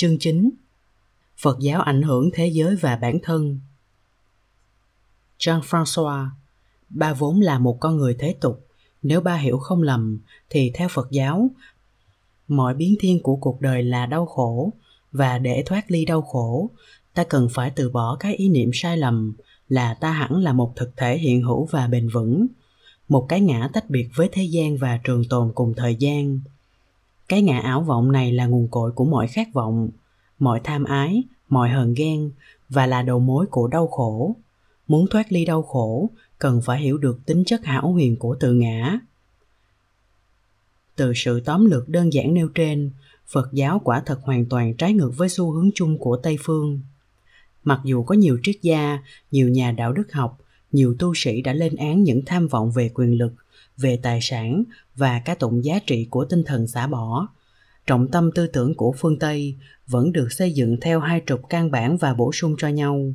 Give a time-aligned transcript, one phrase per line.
[0.00, 0.50] Chương 9
[1.42, 3.60] Phật giáo ảnh hưởng thế giới và bản thân
[5.38, 6.28] Jean-François
[6.88, 8.66] Ba vốn là một con người thế tục.
[9.02, 10.20] Nếu ba hiểu không lầm,
[10.50, 11.50] thì theo Phật giáo,
[12.48, 14.72] mọi biến thiên của cuộc đời là đau khổ,
[15.12, 16.70] và để thoát ly đau khổ,
[17.14, 19.36] ta cần phải từ bỏ cái ý niệm sai lầm
[19.68, 22.46] là ta hẳn là một thực thể hiện hữu và bền vững,
[23.08, 26.40] một cái ngã tách biệt với thế gian và trường tồn cùng thời gian.
[27.28, 29.90] Cái ngã ảo vọng này là nguồn cội của mọi khát vọng,
[30.38, 32.30] mọi tham ái, mọi hờn ghen
[32.68, 34.36] và là đầu mối của đau khổ.
[34.86, 38.52] Muốn thoát ly đau khổ, cần phải hiểu được tính chất hảo huyền của tự
[38.52, 38.98] ngã.
[40.96, 42.90] Từ sự tóm lược đơn giản nêu trên,
[43.26, 46.80] Phật giáo quả thật hoàn toàn trái ngược với xu hướng chung của Tây phương.
[47.64, 48.98] Mặc dù có nhiều triết gia,
[49.30, 50.38] nhiều nhà đạo đức học,
[50.72, 53.32] nhiều tu sĩ đã lên án những tham vọng về quyền lực,
[53.78, 54.64] về tài sản
[54.96, 57.28] và cả tụng giá trị của tinh thần xả bỏ,
[57.86, 61.70] trọng tâm tư tưởng của phương Tây vẫn được xây dựng theo hai trục căn
[61.70, 63.14] bản và bổ sung cho nhau.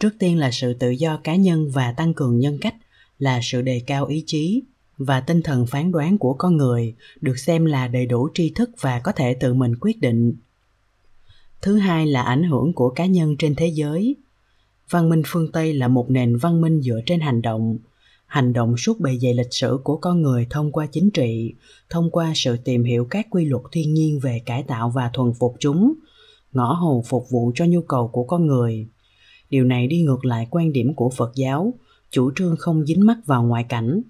[0.00, 2.74] Trước tiên là sự tự do cá nhân và tăng cường nhân cách,
[3.18, 4.62] là sự đề cao ý chí
[4.98, 8.70] và tinh thần phán đoán của con người được xem là đầy đủ tri thức
[8.80, 10.34] và có thể tự mình quyết định.
[11.62, 14.16] Thứ hai là ảnh hưởng của cá nhân trên thế giới.
[14.90, 17.78] Văn minh phương tây là một nền văn minh dựa trên hành động
[18.34, 21.54] hành động suốt bề dày lịch sử của con người thông qua chính trị,
[21.90, 25.32] thông qua sự tìm hiểu các quy luật thiên nhiên về cải tạo và thuần
[25.38, 25.94] phục chúng,
[26.52, 28.88] ngõ hầu phục vụ cho nhu cầu của con người.
[29.50, 31.74] Điều này đi ngược lại quan điểm của phật giáo,
[32.10, 34.02] chủ trương không dính mắc vào ngoại cảnh.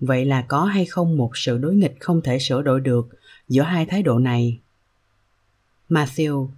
[0.00, 3.08] Vậy là có hay không một sự đối nghịch không thể sửa đổi được
[3.48, 4.60] giữa hai thái độ này?
[5.88, 6.48] Matthew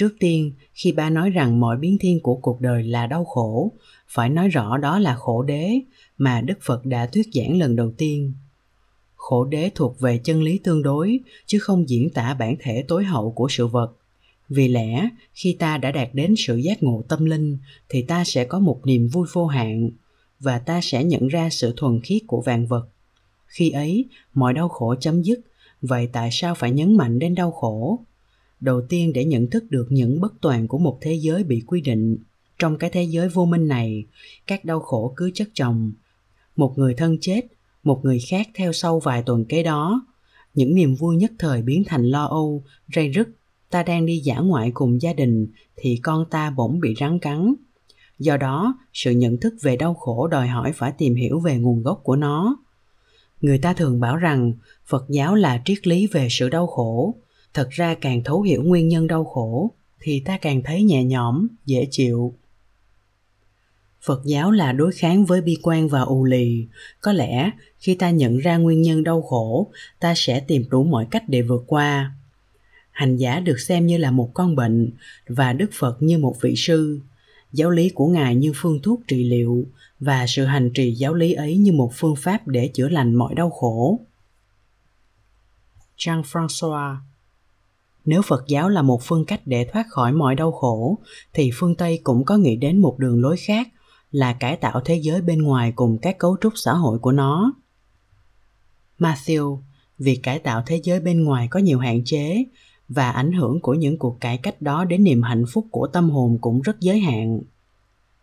[0.00, 3.72] trước tiên khi ba nói rằng mọi biến thiên của cuộc đời là đau khổ.
[4.08, 5.80] Phải nói rõ đó là khổ đế
[6.18, 8.32] mà đức phật đã thuyết giảng lần đầu tiên.
[9.16, 13.04] Khổ đế thuộc về chân lý tương đối, chứ không diễn tả bản thể tối
[13.04, 13.92] hậu của sự vật.
[14.48, 18.44] Vì lẽ, khi ta đã đạt đến sự giác ngộ tâm linh, thì ta sẽ
[18.44, 19.90] có một niềm vui vô hạn,
[20.40, 22.88] và ta sẽ nhận ra sự thuần khiết của vạn vật.
[23.46, 25.40] Khi ấy, mọi đau khổ chấm dứt,
[25.82, 27.98] vậy tại sao phải nhấn mạnh đến đau khổ?
[28.60, 31.80] Đầu tiên để nhận thức được những bất toàn của một thế giới bị quy
[31.80, 32.18] định,
[32.58, 34.04] trong cái thế giới vô minh này,
[34.46, 35.92] các đau khổ cứ chất chồng.
[36.56, 37.40] Một người thân chết,
[37.82, 40.06] một người khác theo sau vài tuần kế đó.
[40.54, 42.62] Những niềm vui nhất thời biến thành lo âu,
[42.94, 43.28] rây rứt.
[43.70, 47.54] Ta đang đi giả ngoại cùng gia đình thì con ta bỗng bị rắn cắn.
[48.18, 51.82] Do đó, sự nhận thức về đau khổ đòi hỏi phải tìm hiểu về nguồn
[51.82, 52.56] gốc của nó.
[53.40, 54.52] Người ta thường bảo rằng
[54.86, 57.14] phật giáo là triết lý về sự đau khổ
[57.54, 61.46] thật ra càng thấu hiểu nguyên nhân đau khổ, thì ta càng thấy nhẹ nhõm,
[61.66, 62.34] dễ chịu.
[64.02, 66.66] Phật giáo là đối kháng với bi quan và ù lì.
[67.00, 71.06] Có lẽ khi ta nhận ra nguyên nhân đau khổ, ta sẽ tìm đủ mọi
[71.10, 72.14] cách để vượt qua.
[72.90, 74.90] Hành giả được xem như là một con bệnh
[75.28, 77.00] và đức phật như một vị sư.
[77.52, 79.64] Giáo lý của ngài như phương thuốc trị liệu
[80.00, 83.34] và sự hành trì giáo lý ấy như một phương pháp để chữa lành mọi
[83.34, 84.00] đau khổ.
[85.98, 86.96] Jean françois
[88.04, 90.98] nếu phật giáo là một phương cách để thoát khỏi mọi đau khổ,
[91.32, 93.68] thì phương tây cũng có nghĩ đến một đường lối khác,
[94.12, 97.52] là cải tạo thế giới bên ngoài cùng các cấu trúc xã hội của nó.
[98.98, 99.58] Matthew,
[99.98, 102.44] việc cải tạo thế giới bên ngoài có nhiều hạn chế
[102.88, 106.10] và ảnh hưởng của những cuộc cải cách đó đến niềm hạnh phúc của tâm
[106.10, 107.40] hồn cũng rất giới hạn.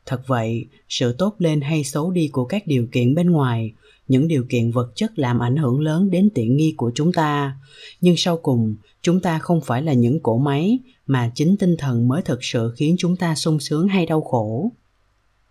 [0.05, 3.73] Thật vậy, sự tốt lên hay xấu đi của các điều kiện bên ngoài
[4.07, 7.59] những điều kiện vật chất làm ảnh hưởng lớn đến tiện nghi của chúng ta.
[8.01, 12.07] Nhưng sau cùng, chúng ta không phải là những cỗ máy mà chính tinh thần
[12.07, 14.71] mới thực sự khiến chúng ta sung sướng hay đau khổ.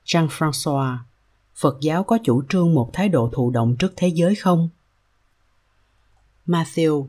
[0.05, 0.97] Jean françois
[1.55, 4.69] phật giáo có chủ trương một thái độ thụ động trước thế giới không?
[6.47, 7.07] Matthew,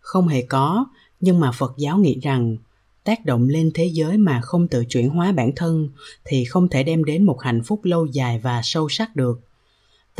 [0.00, 0.86] không hề có,
[1.20, 2.56] nhưng mà phật giáo nghĩ rằng
[3.04, 5.88] tác động lên thế giới mà không tự chuyển hóa bản thân
[6.24, 9.40] thì không thể đem đến một hạnh phúc lâu dài và sâu sắc được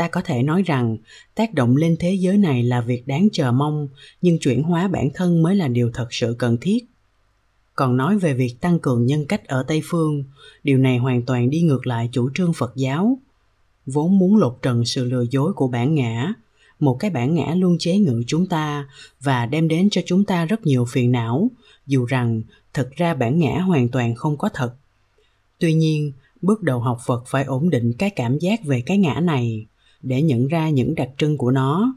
[0.01, 0.97] ta có thể nói rằng
[1.35, 3.89] tác động lên thế giới này là việc đáng chờ mong,
[4.23, 6.85] nhưng chuyển hóa bản thân mới là điều thật sự cần thiết.
[7.75, 10.25] Còn nói về việc tăng cường nhân cách ở tây phương,
[10.65, 13.19] điều này hoàn toàn đi ngược lại chủ trương phật giáo.
[13.87, 16.33] Vốn muốn lột trần sự lừa dối của bản ngã,
[16.79, 18.89] một cái bản ngã luôn chế ngự chúng ta
[19.21, 21.51] và đem đến cho chúng ta rất nhiều phiền não,
[21.87, 22.43] dù rằng
[22.75, 24.75] thực ra bản ngã hoàn toàn không có thật.
[25.59, 29.21] Tuy nhiên, bước đầu học phật phải ổn định cái cảm giác về cái ngã
[29.21, 29.67] này
[30.03, 31.95] để nhận ra những đặc trưng của nó.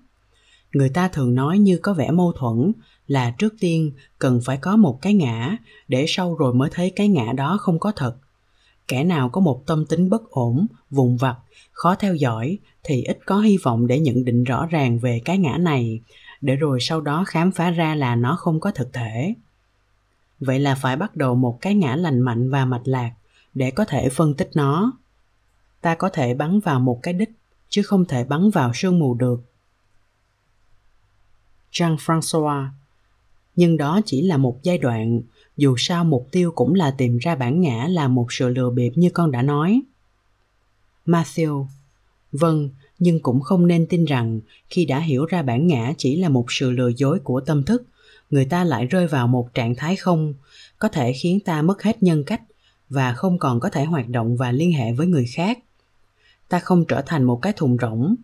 [0.74, 2.72] Người ta thường nói như có vẻ mâu thuẫn
[3.08, 5.58] là trước tiên cần phải có một cái ngã
[5.88, 8.16] để sau rồi mới thấy cái ngã đó không có thật.
[8.88, 11.36] Kẻ nào có một tâm tính bất ổn vùng vặt,
[11.72, 15.38] khó theo dõi thì ít có hy vọng để nhận định rõ ràng về cái
[15.38, 16.02] ngã này,
[16.42, 19.34] để rồi sau đó khám phá ra là nó không có thực thể.
[20.40, 23.12] Vậy là phải bắt đầu một cái ngã lành mạnh và mạch lạc
[23.54, 24.92] để có thể phân tích nó.
[25.82, 27.30] Ta có thể bắn vào một cái đích
[27.74, 29.42] chứ không thể bắn vào sương mù được.
[31.72, 32.68] Jean françois
[33.56, 35.22] nhưng đó chỉ là một giai đoạn,
[35.58, 38.92] dù sao mục tiêu cũng là tìm ra bản ngã là một sự lừa bịp
[38.96, 39.82] như con đã nói.
[41.06, 41.66] Matthew
[42.32, 44.40] vâng nhưng cũng không nên tin rằng
[44.70, 47.84] khi đã hiểu ra bản ngã chỉ là một sự lừa dối của tâm thức,
[48.30, 50.34] người ta lại rơi vào một trạng thái không,
[50.80, 52.42] có thể khiến ta mất hết nhân cách
[52.90, 55.60] và không còn có thể hoạt động và liên hệ với người khác
[56.54, 58.16] ta không trở thành một cái thùng rỗng.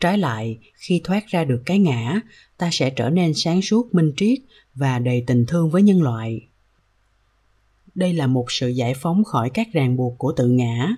[0.00, 2.20] Trái lại khi thoát ra được cái ngã
[2.58, 4.38] ta sẽ trở nên sáng suốt minh triết
[4.74, 6.46] và đầy tình thương với nhân loại.
[7.94, 10.88] Đây là một sự giải phóng khỏi các ràng buộc của tự ngã.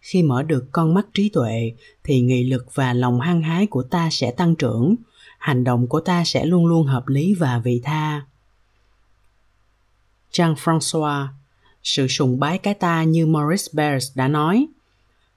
[0.00, 1.72] Khi mở được con mắt trí tuệ
[2.04, 4.94] thì nghị lực và lòng hăng hái của ta sẽ tăng trưởng
[5.38, 8.26] hành động của ta sẽ luôn luôn hợp lý và vị tha.
[10.32, 11.26] Jean françois
[11.82, 14.66] sự sùng bái cái ta như Maurice Bears đã nói,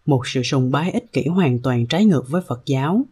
[0.06, 3.06] một sự sùng bái ích kỷ hoàn toàn trái ngược với Phật giáo.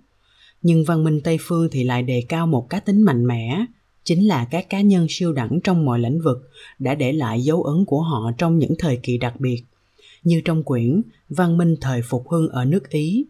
[0.61, 3.65] Nhưng văn minh Tây phương thì lại đề cao một cá tính mạnh mẽ,
[4.03, 6.49] chính là các cá nhân siêu đẳng trong mọi lĩnh vực
[6.79, 9.63] đã để lại dấu ấn của họ trong những thời kỳ đặc biệt.
[10.23, 13.25] Như trong quyển Văn minh thời phục hưng ở nước Ý,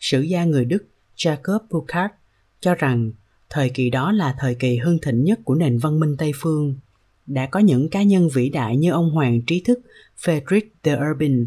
[0.00, 0.84] sử gia người Đức
[1.16, 2.14] Jacob Burckhardt
[2.60, 3.12] cho rằng
[3.50, 6.74] thời kỳ đó là thời kỳ hưng thịnh nhất của nền văn minh Tây phương–
[7.26, 9.80] đã có những cá nhân vĩ đại như ông hoàng trí thức
[10.22, 11.46] Friedrich de Urban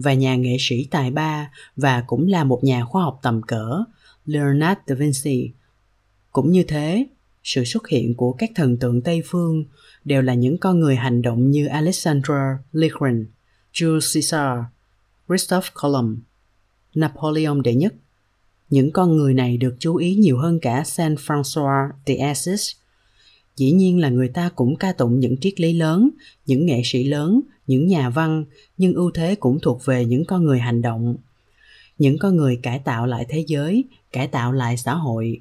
[0.00, 3.84] và nhà nghệ sĩ tài ba và cũng là một nhà khoa học tầm cỡ
[4.26, 5.50] Leonardo da Vinci.
[6.30, 7.06] Cũng như thế,
[7.42, 9.64] sự xuất hiện của các thần tượng Tây phương
[10.04, 13.26] đều là những con người hành động như Alexandra Legren,
[13.72, 14.64] Jules Caesar,
[15.28, 16.18] Christophe Colomb,
[16.94, 17.94] Napoleon đệ nhất.
[18.70, 22.72] Những con người này được chú ý nhiều hơn cả Saint François de Assis
[23.60, 26.10] dĩ nhiên là người ta cũng ca tụng những triết lý lớn,
[26.46, 28.44] những nghệ sĩ lớn, những nhà văn,
[28.76, 31.16] nhưng ưu thế cũng thuộc về những con người hành động.
[31.98, 35.40] Những con người cải tạo lại thế giới, cải tạo lại xã hội.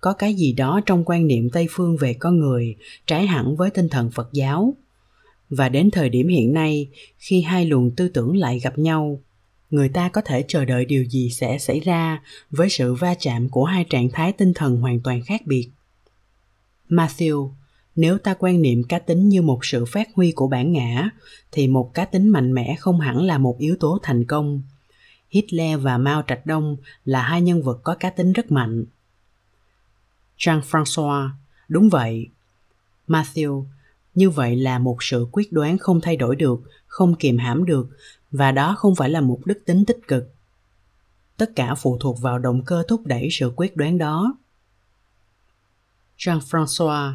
[0.00, 3.70] Có cái gì đó trong quan niệm tây phương về con người, trái hẳn với
[3.70, 4.74] tinh thần phật giáo.
[5.50, 9.20] Và đến thời điểm hiện nay, khi hai luồng tư tưởng lại gặp nhau,
[9.70, 13.48] người ta có thể chờ đợi điều gì sẽ xảy ra với sự va chạm
[13.48, 15.68] của hai trạng thái tinh thần hoàn toàn khác biệt.
[16.88, 17.50] Matthew,
[17.96, 21.10] nếu ta quan niệm cá tính như một sự phát huy của bản ngã,
[21.52, 24.62] thì một cá tính mạnh mẽ không hẳn là một yếu tố thành công.
[25.30, 28.84] Hitler và Mao Trạch Đông là hai nhân vật có cá tính rất mạnh.
[30.38, 31.28] Jean-François,
[31.68, 32.28] đúng vậy.
[33.08, 33.64] Matthew,
[34.14, 37.88] như vậy là một sự quyết đoán không thay đổi được, không kiềm hãm được,
[38.30, 40.28] và đó không phải là một đức tính tích cực.
[41.36, 44.36] Tất cả phụ thuộc vào động cơ thúc đẩy sự quyết đoán đó
[46.18, 47.12] Jean-François.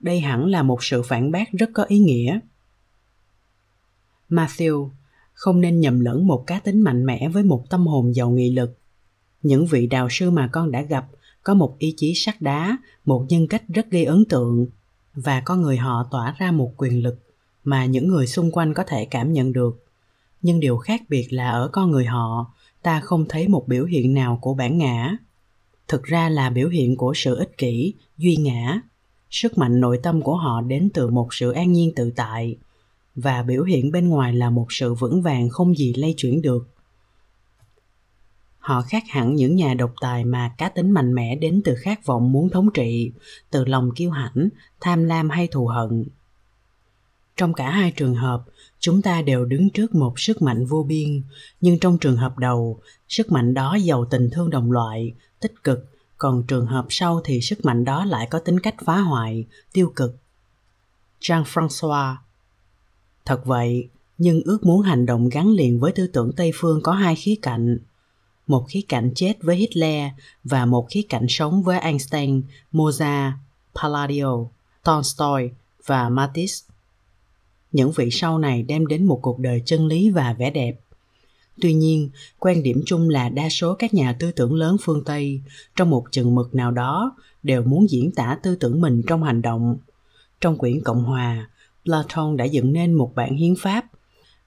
[0.00, 2.40] Đây hẳn là một sự phản bác rất có ý nghĩa.
[4.30, 4.90] Matthew,
[5.32, 8.50] không nên nhầm lẫn một cá tính mạnh mẽ với một tâm hồn giàu nghị
[8.50, 8.78] lực.
[9.42, 11.06] Những vị đạo sư mà con đã gặp
[11.42, 14.66] có một ý chí sắt đá, một nhân cách rất gây ấn tượng
[15.14, 17.18] và con người họ tỏa ra một quyền lực
[17.64, 19.84] mà những người xung quanh có thể cảm nhận được.
[20.42, 24.14] Nhưng điều khác biệt là ở con người họ, ta không thấy một biểu hiện
[24.14, 25.16] nào của bản ngã
[25.90, 28.80] thực ra là biểu hiện của sự ích kỷ, duy ngã.
[29.30, 32.56] Sức mạnh nội tâm của họ đến từ một sự an nhiên tự tại,
[33.14, 36.68] và biểu hiện bên ngoài là một sự vững vàng không gì lay chuyển được.
[38.58, 42.06] Họ khác hẳn những nhà độc tài mà cá tính mạnh mẽ đến từ khát
[42.06, 43.12] vọng muốn thống trị,
[43.50, 44.48] từ lòng kiêu hãnh,
[44.80, 46.04] tham lam hay thù hận.
[47.36, 48.44] Trong cả hai trường hợp
[48.80, 51.22] chúng ta đều đứng trước một sức mạnh vô biên,
[51.60, 55.84] nhưng trong trường hợp đầu, sức mạnh đó giàu tình thương đồng loại, tích cực,
[56.18, 59.92] còn trường hợp sau thì sức mạnh đó lại có tính cách phá hoại, tiêu
[59.96, 60.16] cực.
[61.20, 62.14] Jean françois
[63.24, 66.92] thật vậy, nhưng ước muốn hành động gắn liền với tư tưởng tây phương có
[66.92, 67.78] hai khía cạnh.
[68.46, 70.10] Một khía cạnh chết với hitler
[70.44, 73.32] và một khía cạnh sống với einstein, mozart,
[73.74, 74.36] palladio,
[74.84, 75.50] tolstoy
[75.86, 76.69] và matisse
[77.72, 80.80] những vị sau này đem đến một cuộc đời chân lý và vẻ đẹp
[81.60, 85.40] Tuy nhiên, quan điểm chung là đa số các nhà tư tưởng lớn phương Tây
[85.76, 89.42] trong một chừng mực nào đó đều muốn diễn tả tư tưởng mình trong hành
[89.42, 89.78] động.
[90.40, 91.50] Trong quyển Cộng hòa,
[91.84, 93.84] Platon đã dựng nên một bản hiến pháp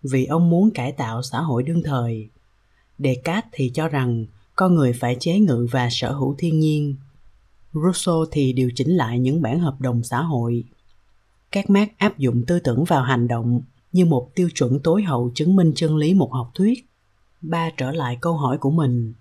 [0.04, 2.30] vì ông muốn cải tạo xã hội đương thời.
[3.00, 4.26] Descartes thì cho rằng
[4.56, 6.96] con người phải chế ngự và sở hữu thiên nhiên.
[7.74, 10.64] Rousseau thì điều chỉnh lại những bản hợp đồng xã hội.
[11.54, 15.32] Các mác áp dụng tư tưởng vào hành động như một tiêu chuẩn tối hậu
[15.36, 16.86] chứng minh chân lý một học thuyết.
[17.42, 19.14] Ba trở lại câu hỏi của mình.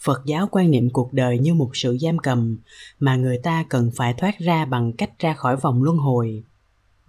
[0.00, 2.58] Phật giáo quan niệm cuộc đời như một sự giam cầm
[3.00, 6.42] mà người ta cần phải thoát ra bằng cách ra khỏi vòng luân hồi.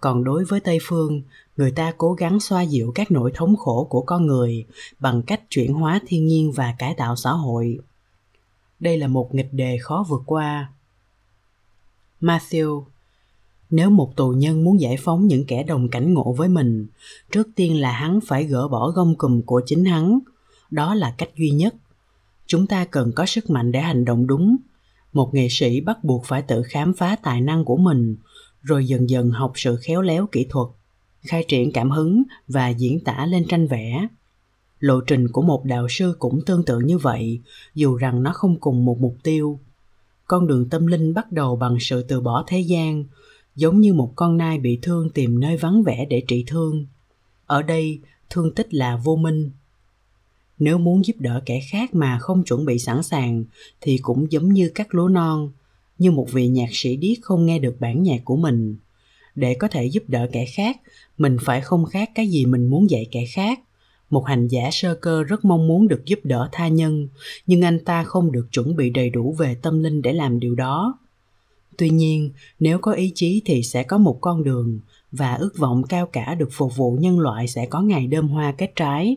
[0.00, 1.22] Còn đối với tây phương,
[1.56, 4.66] người ta cố gắng xoa dịu các nỗi thống khổ của con người
[4.98, 7.78] bằng cách chuyển hóa thiên nhiên và cải tạo xã hội.
[8.80, 10.72] Đây là một nghịch đề khó vượt qua.
[12.20, 12.84] Matthew
[13.70, 16.86] nếu một tù nhân muốn giải phóng những kẻ đồng cảnh ngộ với mình,
[17.32, 20.18] trước tiên là hắn phải gỡ bỏ gông cùm của chính hắn.
[20.70, 21.74] Đó là cách duy nhất.
[22.46, 24.56] Chúng ta cần có sức mạnh để hành động đúng.
[25.12, 28.16] Một nghệ sĩ bắt buộc phải tự khám phá tài năng của mình,
[28.62, 30.68] rồi dần dần học sự khéo léo kỹ thuật,
[31.22, 34.08] khai triển cảm hứng và diễn tả lên tranh vẽ.
[34.80, 37.40] Lộ trình của một đạo sư cũng tương tự như vậy,
[37.74, 39.58] dù rằng nó không cùng một mục tiêu.
[40.26, 43.04] Con đường tâm linh bắt đầu bằng sự từ bỏ thế gian
[43.58, 46.86] giống như một con nai bị thương tìm nơi vắng vẻ để trị thương.
[47.46, 48.00] Ở đây,
[48.30, 49.50] thương tích là vô minh.
[50.58, 53.44] Nếu muốn giúp đỡ kẻ khác mà không chuẩn bị sẵn sàng,
[53.80, 55.50] thì cũng giống như cắt lúa non,
[55.98, 58.76] như một vị nhạc sĩ điếc không nghe được bản nhạc của mình.
[59.34, 60.80] Để có thể giúp đỡ kẻ khác,
[61.18, 63.60] mình phải không khác cái gì mình muốn dạy kẻ khác.
[64.10, 67.08] Một hành giả sơ cơ rất mong muốn được giúp đỡ tha nhân,
[67.46, 70.54] nhưng anh ta không được chuẩn bị đầy đủ về tâm linh để làm điều
[70.54, 70.98] đó
[71.78, 74.80] tuy nhiên nếu có ý chí thì sẽ có một con đường
[75.12, 78.52] và ước vọng cao cả được phục vụ nhân loại sẽ có ngày đơm hoa
[78.52, 79.16] kết trái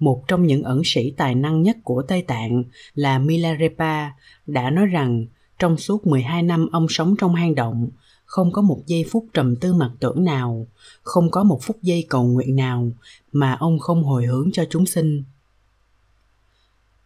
[0.00, 4.10] một trong những ẩn sĩ tài năng nhất của Tây Tạng là Milarepa
[4.46, 5.26] đã nói rằng
[5.58, 7.88] trong suốt 12 năm ông sống trong hang động,
[8.24, 10.66] không có một giây phút trầm tư mặc tưởng nào,
[11.02, 12.90] không có một phút giây cầu nguyện nào
[13.32, 15.24] mà ông không hồi hướng cho chúng sinh.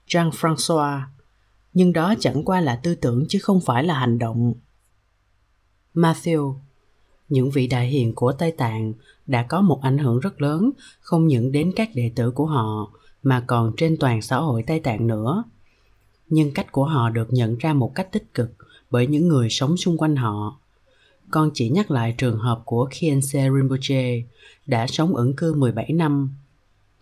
[0.09, 1.00] Jean-François
[1.75, 4.54] Nhưng đó chẳng qua là tư tưởng chứ không phải là hành động.
[5.95, 6.55] Matthew
[7.29, 8.93] những vị đại hiền của Tây Tạng
[9.27, 10.71] đã có một ảnh hưởng rất lớn
[11.01, 12.91] không những đến các đệ tử của họ
[13.23, 15.45] mà còn trên toàn xã hội Tây Tạng nữa.
[16.29, 18.51] Nhưng cách của họ được nhận ra một cách tích cực
[18.91, 20.61] bởi những người sống xung quanh họ.
[21.31, 24.23] Con chỉ nhắc lại trường hợp của Khiense Rinpoche
[24.67, 26.35] đã sống ẩn cư 17 năm.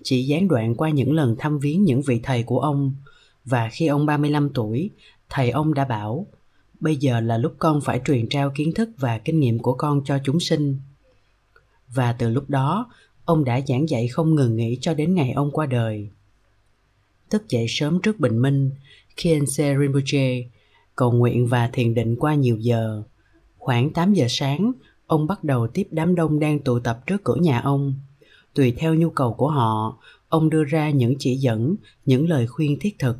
[0.03, 2.95] Chỉ gián đoạn qua những lần thăm viếng những vị thầy của ông
[3.45, 4.91] và khi ông 35 tuổi,
[5.29, 6.27] thầy ông đã bảo
[6.83, 10.05] bây giờ là lúc con phải truyền trao kiến thức và kinh nghiệm của con
[10.05, 10.77] cho chúng sinh.
[11.89, 12.91] Và từ lúc đó,
[13.25, 16.09] ông đã giảng dạy không ngừng nghỉ cho đến ngày ông qua đời.
[17.31, 18.71] Thức dậy sớm trước bình minh
[19.17, 20.43] Khiense Rinpoche
[20.97, 23.03] cầu nguyện và thiền định qua nhiều giờ.
[23.59, 24.73] Khoảng 8 giờ sáng,
[25.07, 27.95] ông bắt đầu tiếp đám đông đang tụ tập trước cửa nhà ông.
[28.55, 29.99] Tùy theo nhu cầu của họ,
[30.29, 33.19] ông đưa ra những chỉ dẫn, những lời khuyên thiết thực,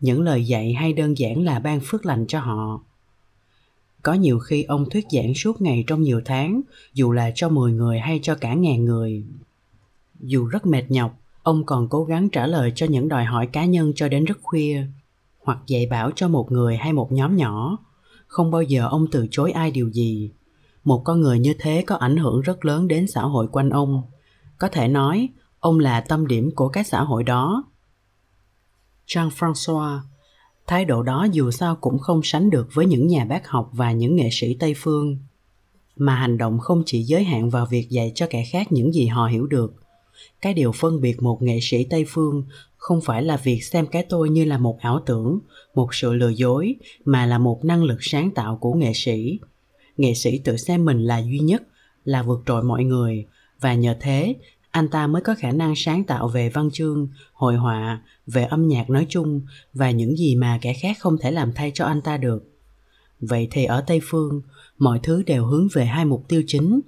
[0.00, 2.82] những lời dạy hay đơn giản là ban phước lành cho họ
[4.04, 6.60] có nhiều khi ông thuyết giảng suốt ngày trong nhiều tháng,
[6.94, 9.24] dù là cho 10 người hay cho cả ngàn người.
[10.20, 13.64] Dù rất mệt nhọc, ông còn cố gắng trả lời cho những đòi hỏi cá
[13.64, 14.86] nhân cho đến rất khuya,
[15.42, 17.78] hoặc dạy bảo cho một người hay một nhóm nhỏ.
[18.26, 20.30] Không bao giờ ông từ chối ai điều gì.
[20.84, 24.02] Một con người như thế có ảnh hưởng rất lớn đến xã hội quanh ông.
[24.58, 25.28] Có thể nói,
[25.60, 27.64] ông là tâm điểm của các xã hội đó.
[29.06, 30.00] Jean-François
[30.66, 33.92] thái độ đó dù sao cũng không sánh được với những nhà bác học và
[33.92, 35.18] những nghệ sĩ tây phương.
[35.96, 39.06] Mà hành động không chỉ giới hạn vào việc dạy cho kẻ khác những gì
[39.06, 39.74] họ hiểu được.
[40.40, 42.44] Cái điều phân biệt một nghệ sĩ tây phương
[42.76, 45.38] không phải là việc xem cái tôi như là một ảo tưởng,
[45.74, 49.38] một sự lừa dối, mà là một năng lực sáng tạo của nghệ sĩ.
[49.96, 51.62] Nghệ sĩ tự xem mình là duy nhất,
[52.04, 53.26] là vượt trội mọi người,
[53.60, 54.34] và nhờ thế
[54.74, 58.68] anh ta mới có khả năng sáng tạo về văn chương, hội họa, về âm
[58.68, 59.40] nhạc nói chung
[59.72, 62.44] và những gì mà kẻ khác không thể làm thay cho anh ta được.
[63.20, 64.42] Vậy thì ở tây phương,
[64.78, 66.80] mọi thứ đều hướng về hai mục tiêu chính.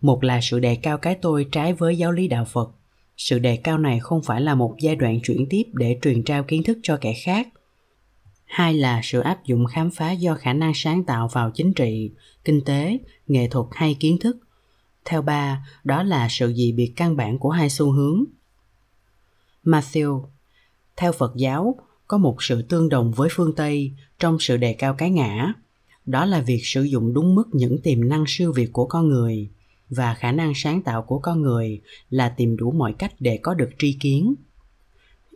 [0.00, 2.70] Một là sự đề cao cái tôi trái với giáo lý đạo phật.
[3.16, 6.44] Sự đề cao này không phải là một giai đoạn chuyển tiếp để truyền trao
[6.44, 7.48] kiến thức cho kẻ khác.
[8.44, 12.10] Hai là sự áp dụng khám phá do khả năng sáng tạo vào chính trị,
[12.44, 14.36] kinh tế, nghệ thuật hay kiến thức
[15.04, 18.24] theo bà đó là sự dị biệt căn bản của hai xu hướng.
[19.64, 20.24] Matthew
[20.96, 21.76] Theo Phật giáo,
[22.08, 25.52] có một sự tương đồng với phương Tây trong sự đề cao cái ngã.
[26.06, 29.50] Đó là việc sử dụng đúng mức những tiềm năng siêu việt của con người
[29.90, 31.80] và khả năng sáng tạo của con người
[32.10, 34.34] là tìm đủ mọi cách để có được tri kiến.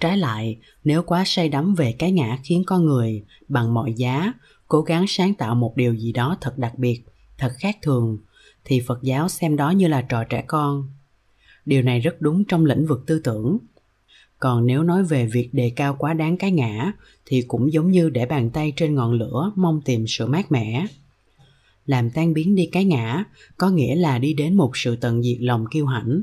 [0.01, 4.33] Trái lại, nếu quá say đắm về cái ngã khiến con người bằng mọi giá
[4.69, 7.03] cố gắng sáng tạo một điều gì đó thật đặc biệt,
[7.39, 8.19] thật khác thường
[8.69, 10.89] thì phật giáo xem đó như là trò trẻ con.
[11.67, 13.59] Điều này rất đúng trong lĩnh vực tư tưởng.
[14.39, 16.93] Còn nếu nói về việc đề cao quá đáng cái ngã,
[17.27, 20.87] thì cũng giống như để bàn tay trên ngọn lửa mong tìm sự mát mẻ.
[21.87, 23.25] Làm tan biến đi cái ngã,
[23.57, 26.23] có nghĩa là đi đến một sự tận diệt lòng kiêu hãnh,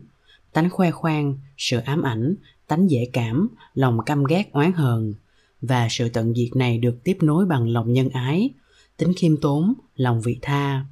[0.53, 2.35] tánh khoe khoang, sự ám ảnh,
[2.67, 5.13] tánh dễ cảm, lòng căm ghét oán hờn.
[5.61, 8.49] Và sự tận diệt này được tiếp nối bằng lòng nhân ái,
[8.97, 10.85] tính khiêm tốn, lòng vị tha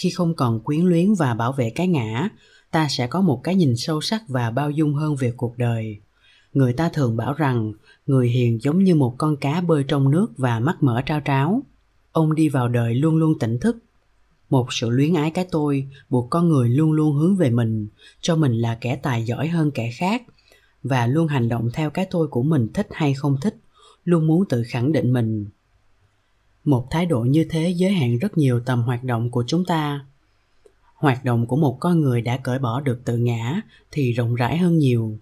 [0.00, 2.28] khi không còn quyến luyến và bảo vệ cái ngã,
[2.70, 6.00] ta sẽ có một cái nhìn sâu sắc và bao dung hơn về cuộc đời.
[6.52, 7.72] Người ta thường bảo rằng,
[8.06, 11.62] người hiền giống như một con cá bơi trong nước và mắt mở trao tráo.
[12.12, 13.76] Ông đi vào đời luôn luôn tỉnh thức.
[14.50, 17.88] Một sự luyến ái cái tôi buộc con người luôn luôn hướng về mình,
[18.20, 20.22] cho mình là kẻ tài giỏi hơn kẻ khác,
[20.82, 23.56] và luôn hành động theo cái tôi của mình thích hay không thích,
[24.04, 25.46] luôn muốn tự khẳng định mình
[26.64, 30.06] một thái độ như thế giới hạn rất nhiều tầm hoạt động của chúng ta.
[30.94, 34.58] Hoạt động của một con người đã cởi bỏ được tự ngã thì rộng rãi
[34.58, 35.18] hơn nhiều.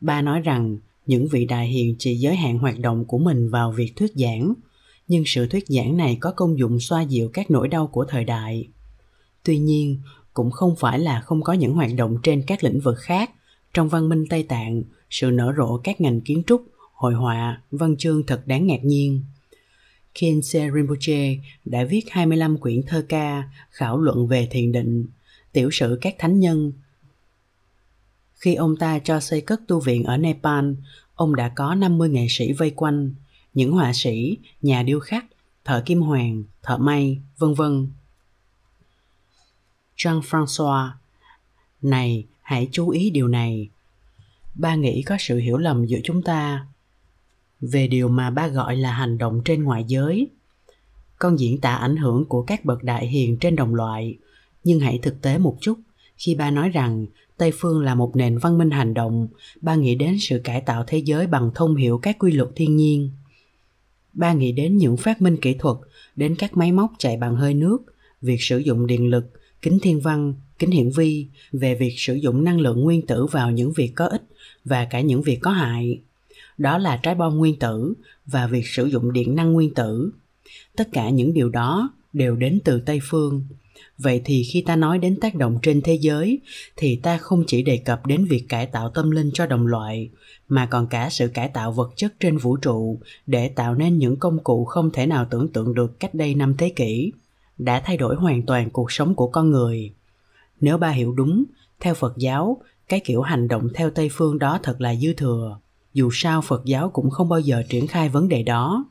[0.00, 3.72] Ba nói rằng, những vị đại hiền chỉ giới hạn hoạt động của mình vào
[3.72, 4.54] việc thuyết giảng,
[5.08, 8.24] nhưng sự thuyết giảng này có công dụng xoa dịu các nỗi đau của thời
[8.24, 8.68] đại.
[9.44, 10.00] Tuy nhiên,
[10.34, 13.30] cũng không phải là không có những hoạt động trên các lĩnh vực khác,
[13.74, 16.62] trong văn minh tây tạng, sự nở rộ các ngành kiến trúc,
[16.94, 19.22] hội họa, văn chương thật đáng ngạc nhiên.
[20.16, 25.06] Khyentse Rinpoche đã viết 25 quyển thơ ca khảo luận về thiền định,
[25.52, 26.72] tiểu sử các thánh nhân.
[28.34, 30.72] Khi ông ta cho xây cất tu viện ở Nepal,
[31.14, 33.14] ông đã có 50 nghệ sĩ vây quanh,
[33.54, 35.24] những họa sĩ, nhà điêu khắc,
[35.64, 37.88] thợ kim hoàn, thợ may, vân vân.
[39.96, 40.90] Jean-François
[41.82, 43.68] Này, hãy chú ý điều này.
[44.54, 46.66] Ba nghĩ có sự hiểu lầm giữa chúng ta
[47.60, 50.28] về điều mà ba gọi là hành động trên ngoại giới.
[51.18, 54.18] Con diễn tả ảnh hưởng của các bậc đại hiền trên đồng loại.
[54.64, 55.78] Nhưng hãy thực tế một chút,
[56.16, 59.28] khi ba nói rằng tây phương là một nền văn minh hành động,
[59.60, 62.76] ba nghĩ đến sự cải tạo thế giới bằng thông hiểu các quy luật thiên
[62.76, 63.10] nhiên.
[64.12, 65.76] Ba nghĩ đến những phát minh kỹ thuật,
[66.16, 67.78] đến các máy móc chạy bằng hơi nước,
[68.22, 69.32] việc sử dụng điện lực,
[69.62, 73.50] kính thiên văn, kính hiển vi, về việc sử dụng năng lượng nguyên tử vào
[73.50, 74.22] những việc có ích
[74.64, 76.00] và cả những việc có hại
[76.58, 77.94] đó là trái bom nguyên tử
[78.26, 80.10] và việc sử dụng điện năng nguyên tử.
[80.76, 83.42] Tất cả những điều đó đều đến từ tây phương.
[83.98, 86.40] Vậy thì khi ta nói đến tác động trên thế giới,
[86.76, 90.10] thì ta không chỉ đề cập đến việc cải tạo tâm linh cho đồng loại,
[90.48, 94.16] mà còn cả sự cải tạo vật chất trên vũ trụ để tạo nên những
[94.16, 97.12] công cụ không thể nào tưởng tượng được cách đây năm thế kỷ,
[97.58, 99.92] đã thay đổi hoàn toàn cuộc sống của con người.
[100.60, 101.44] Nếu ba hiểu đúng,
[101.80, 105.58] theo phật giáo, cái kiểu hành động theo tây phương đó thật là dư thừa
[105.96, 108.84] dù sao phật giáo cũng không bao giờ triển khai vấn đề đó.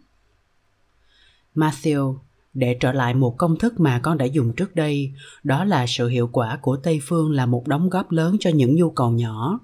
[1.55, 2.17] Matthew,
[2.53, 5.13] để trở lại một công thức mà con đã dùng trước đây,
[5.43, 8.75] đó là sự hiệu quả của tây phương là một đóng góp lớn cho những
[8.75, 9.59] nhu cầu nhỏ.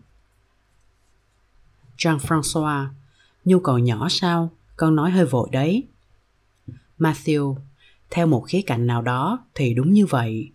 [1.98, 2.88] Jean françois
[3.46, 4.50] nhu cầu nhỏ sao?
[4.76, 5.84] Con nói hơi vội đấy.
[7.00, 7.56] Matthew,
[8.10, 10.50] theo một khía cạnh nào đó thì đúng như vậy.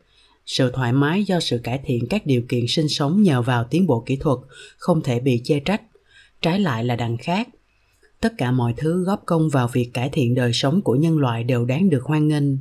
[0.47, 3.87] Sự thoải mái do sự cải thiện các điều kiện sinh sống nhờ vào tiến
[3.87, 4.39] bộ kỹ thuật
[4.79, 5.83] không thể bị chê trách
[6.43, 7.49] trái lại là đằng khác.
[8.21, 11.45] Tất cả mọi thứ góp công vào việc cải thiện đời sống của nhân loại
[11.45, 12.59] đều đáng được hoan nghênh.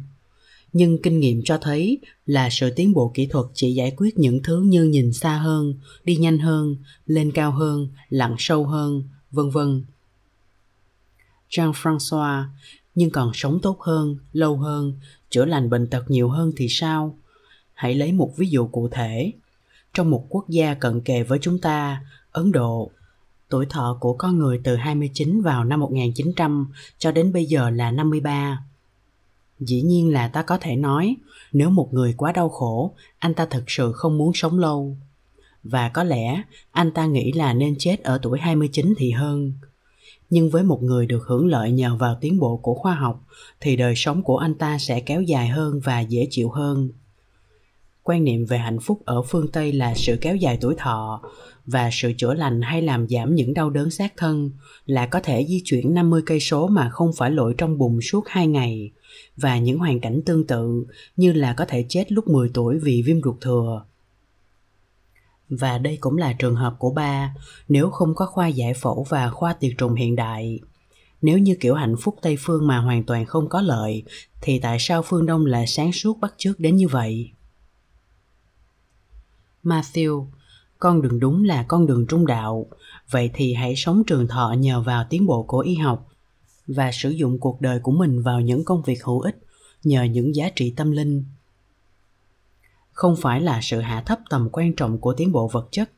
[0.74, 4.44] Nhưng kinh nghiệm cho thấy là sự tiến bộ kỹ thuật chỉ giải quyết những
[4.44, 9.50] thứ như nhìn xa hơn, đi nhanh hơn, lên cao hơn, lặn sâu hơn, vân
[9.50, 9.84] vân.
[11.50, 12.44] Jean françois
[12.96, 14.94] nhưng còn sống tốt hơn, lâu hơn,
[15.30, 17.18] chữa lành bệnh tật nhiều hơn thì sao?
[17.74, 19.32] Hãy lấy một ví dụ cụ thể.
[19.94, 22.92] Trong một quốc gia cận kề với chúng ta, ấn độ
[23.50, 27.92] Tuổi thọ của con người từ 29 vào năm 1900 cho đến bây giờ là
[27.92, 28.64] 53.
[29.60, 31.16] Dĩ nhiên là ta có thể nói,
[31.54, 34.98] nếu một người quá đau khổ, anh ta thực sự không muốn sống lâu.
[35.64, 39.54] Và có lẽ anh ta nghĩ là nên chết ở tuổi 29 thì hơn.
[40.30, 43.24] Nhưng với một người được hưởng lợi nhờ vào tiến bộ của khoa học
[43.60, 46.90] thì đời sống của anh ta sẽ kéo dài hơn và dễ chịu hơn
[48.08, 51.22] quan niệm về hạnh phúc ở phương Tây là sự kéo dài tuổi thọ
[51.66, 54.52] và sự chữa lành hay làm giảm những đau đớn xác thân
[54.86, 58.28] là có thể di chuyển 50 cây số mà không phải lội trong bùn suốt
[58.28, 58.92] 2 ngày
[59.38, 63.02] và những hoàn cảnh tương tự như là có thể chết lúc 10 tuổi vì
[63.02, 63.86] viêm ruột thừa.
[65.50, 67.36] Và đây cũng là trường hợp của ba,
[67.68, 70.60] nếu không có khoa giải phẫu và khoa tiệt trùng hiện đại.
[71.22, 74.04] Nếu như kiểu hạnh phúc Tây Phương mà hoàn toàn không có lợi,
[74.42, 77.35] thì tại sao phương Đông lại sáng suốt bắt chước đến như vậy?
[79.66, 80.28] Matthew,
[80.80, 82.66] con đường đúng là con đường trung đạo,
[83.10, 86.08] vậy thì hãy sống trường thọ nhờ vào tiến bộ của y học
[86.68, 89.38] và sử dụng cuộc đời của mình vào những công việc hữu ích
[89.84, 91.26] nhờ những giá trị tâm linh.
[92.92, 95.92] Không phải là sự hạ thấp tầm quan trọng của tiến bộ vật chất,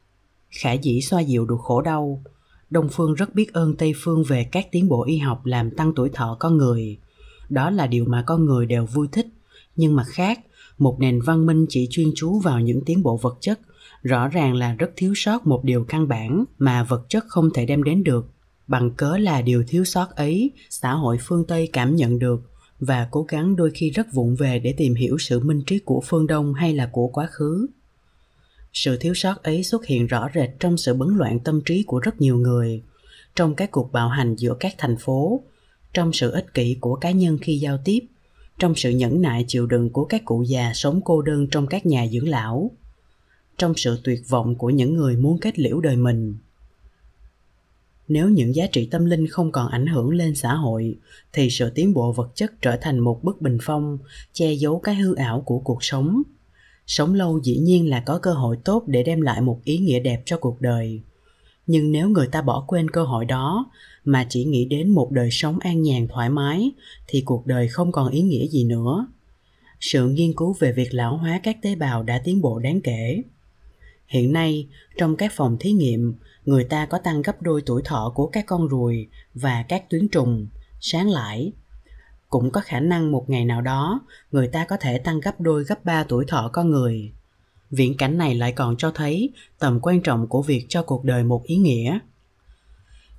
[0.50, 2.24] khả dĩ xoa dịu được khổ đau.
[2.70, 5.94] Đông phương rất biết ơn Tây phương về các tiến bộ y học làm tăng
[5.96, 6.98] tuổi thọ con người.
[7.50, 9.28] Đó là điều mà con người đều vui thích,
[9.76, 10.40] nhưng mặt khác,
[10.78, 13.60] một nền văn minh chỉ chuyên chú vào những tiến bộ vật chất,
[14.04, 17.66] rõ ràng là rất thiếu sót một điều căn bản mà vật chất không thể
[17.66, 18.30] đem đến được.
[18.68, 23.08] Bằng cớ là điều thiếu sót ấy, xã hội phương tây cảm nhận được và
[23.12, 26.28] cố gắng đôi khi rất vụng về để tìm hiểu sự minh triết của phương
[26.28, 27.68] đông hay là của quá khứ.
[28.74, 32.00] Sự thiếu sót ấy xuất hiện rõ rệt trong sự bấn loạn tâm trí của
[32.00, 32.84] rất nhiều người,
[33.36, 35.44] trong các cuộc bạo hành giữa các thành phố,
[35.94, 38.00] trong sự ích kỷ của cá nhân khi giao tiếp
[38.60, 41.86] trong sự nhẫn nại chịu đựng của các cụ già sống cô đơn trong các
[41.86, 42.72] nhà dưỡng lão,
[43.58, 46.38] trong sự tuyệt vọng của những người muốn kết liễu đời mình.
[48.08, 50.96] Nếu những giá trị tâm linh không còn ảnh hưởng lên xã hội,
[51.34, 53.98] thì sự tiến bộ vật chất trở thành một bức bình phong,
[54.34, 56.22] che giấu cái hư ảo của cuộc sống.
[56.88, 60.00] Sống lâu dĩ nhiên là có cơ hội tốt để đem lại một ý nghĩa
[60.00, 61.02] đẹp cho cuộc đời
[61.68, 63.72] nhưng nếu người ta bỏ quên cơ hội đó,
[64.06, 66.72] mà chỉ nghĩ đến một đời sống an nhàn, thoải mái,
[67.08, 69.08] thì cuộc đời không còn ý nghĩa gì nữa.
[69.80, 73.24] Sự nghiên cứu về việc lão hóa các tế bào đã tiến bộ đáng kể.
[74.08, 78.12] Hiện nay, trong các phòng thí nghiệm, người ta có tăng gấp đôi tuổi thọ
[78.16, 80.48] của các con ruồi và các tuyến trùng.
[80.80, 81.52] Sáng lãi
[82.30, 84.02] cũng có khả năng một ngày nào đó,
[84.32, 87.12] người ta có thể tăng gấp đôi, gấp ba tuổi thọ con người
[87.72, 91.24] viễn cảnh này lại còn cho thấy tầm quan trọng của việc cho cuộc đời
[91.24, 92.00] một ý nghĩa.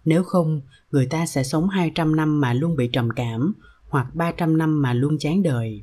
[0.05, 3.55] Nếu không, người ta sẽ sống 200 năm mà luôn bị trầm cảm
[3.89, 5.83] hoặc 300 năm mà luôn chán đời.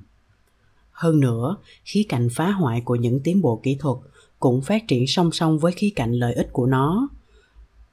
[0.92, 3.98] Hơn nữa, khía cạnh phá hoại của những tiến bộ kỹ thuật
[4.40, 7.08] cũng phát triển song song với khía cạnh lợi ích của nó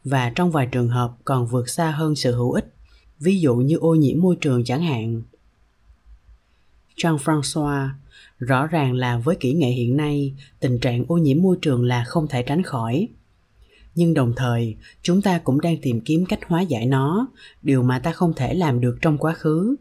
[0.05, 2.75] và trong vài trường hợp còn vượt xa hơn sự hữu ích,
[3.21, 5.23] ví dụ như ô nhiễm môi trường chẳng hạn.
[6.97, 7.89] Jean-François
[8.39, 12.05] rõ ràng là với kỹ nghệ hiện nay, tình trạng ô nhiễm môi trường là
[12.05, 13.09] không thể tránh khỏi.
[13.95, 17.27] Nhưng đồng thời, chúng ta cũng đang tìm kiếm cách hóa giải nó,
[17.63, 19.77] điều mà ta không thể làm được trong quá khứ.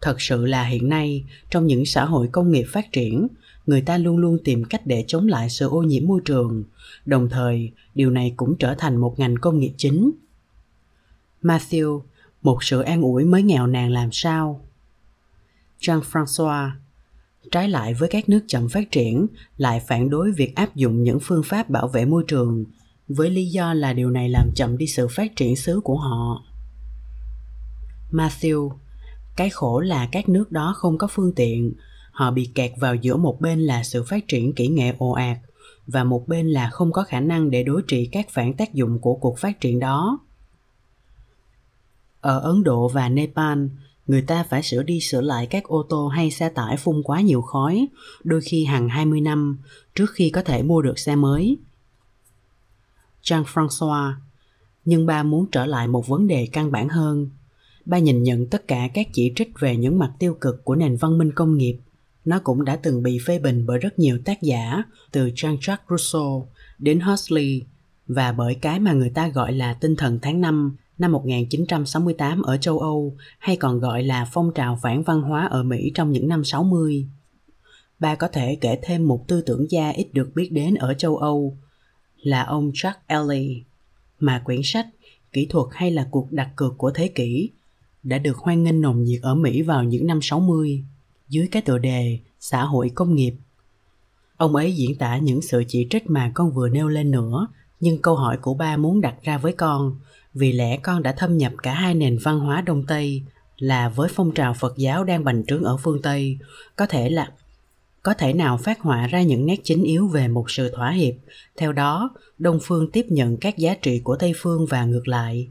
[0.00, 3.28] Thật sự là hiện nay, trong những xã hội công nghiệp phát triển,
[3.66, 6.64] người ta luôn luôn tìm cách để chống lại sự ô nhiễm môi trường.
[7.06, 10.10] Đồng thời, điều này cũng trở thành một ngành công nghiệp chính.
[11.42, 12.00] Matthew,
[12.42, 14.60] một sự an ủi mới nghèo nàn làm sao?
[15.80, 16.70] Jean françois
[17.52, 21.18] trái lại với các nước chậm phát triển, lại phản đối việc áp dụng những
[21.22, 22.64] phương pháp bảo vệ môi trường.
[23.08, 26.44] Với lý do là điều này làm chậm đi sự phát triển xứ của họ.
[28.10, 28.70] Matthew,
[29.36, 31.72] cái khổ là các nước đó không có phương tiện.
[32.12, 35.38] Họ bị kẹt vào giữa một bên là sự phát triển kỹ nghệ ồ ạt
[35.86, 38.98] và một bên là không có khả năng để đối trị các phản tác dụng
[38.98, 40.18] của cuộc phát triển đó.
[42.20, 43.58] Ở ấn độ và nepal
[44.06, 47.20] người ta phải sửa đi sửa lại các ô tô hay xe tải phun quá
[47.20, 47.88] nhiều khói,
[48.24, 49.58] đôi khi hàng 20 năm
[49.94, 51.58] trước khi có thể mua được xe mới.
[53.22, 54.12] Jean-François,
[54.84, 57.30] nhưng ba muốn trở lại một vấn đề căn bản hơn.
[57.84, 60.96] Ba nhìn nhận tất cả các chỉ trích về những mặt tiêu cực của nền
[60.96, 61.78] văn minh công nghiệp.
[62.24, 66.48] Nó cũng đã từng bị phê bình bởi rất nhiều tác giả, từ Jean-Jacques Rousseau
[66.78, 67.62] đến Huxley,
[68.06, 72.56] và bởi cái mà người ta gọi là tinh thần tháng năm năm 1968 ở
[72.56, 76.28] châu Âu hay còn gọi là phong trào phản văn hóa ở Mỹ trong những
[76.28, 77.06] năm 60.
[77.98, 81.16] Ba có thể kể thêm một tư tưởng gia ít được biết đến ở châu
[81.16, 81.56] Âu
[82.22, 83.62] là ông Jack Ellie,
[84.18, 84.86] mà quyển sách
[85.32, 87.50] Kỹ thuật hay là cuộc đặt cược của thế kỷ
[88.02, 90.84] đã được hoan nghênh nồng nhiệt ở Mỹ vào những năm 60
[91.28, 93.34] dưới cái tựa đề xã hội công nghiệp.
[94.36, 97.46] Ông ấy diễn tả những sự chỉ trích mà con vừa nêu lên nữa,
[97.82, 99.96] nhưng câu hỏi của ba muốn đặt ra với con,
[100.34, 103.22] vì lẽ con đã thâm nhập cả hai nền văn hóa đông tây,
[103.58, 106.38] là với phong trào phật giáo đang bành trướng ở phương tây,
[106.76, 107.32] có thể là,
[108.02, 111.14] có thể nào phát họa ra những nét chính yếu về một sự thỏa hiệp.
[111.56, 115.48] Theo đó, đông phương tiếp nhận các giá trị của tây phương và ngược lại.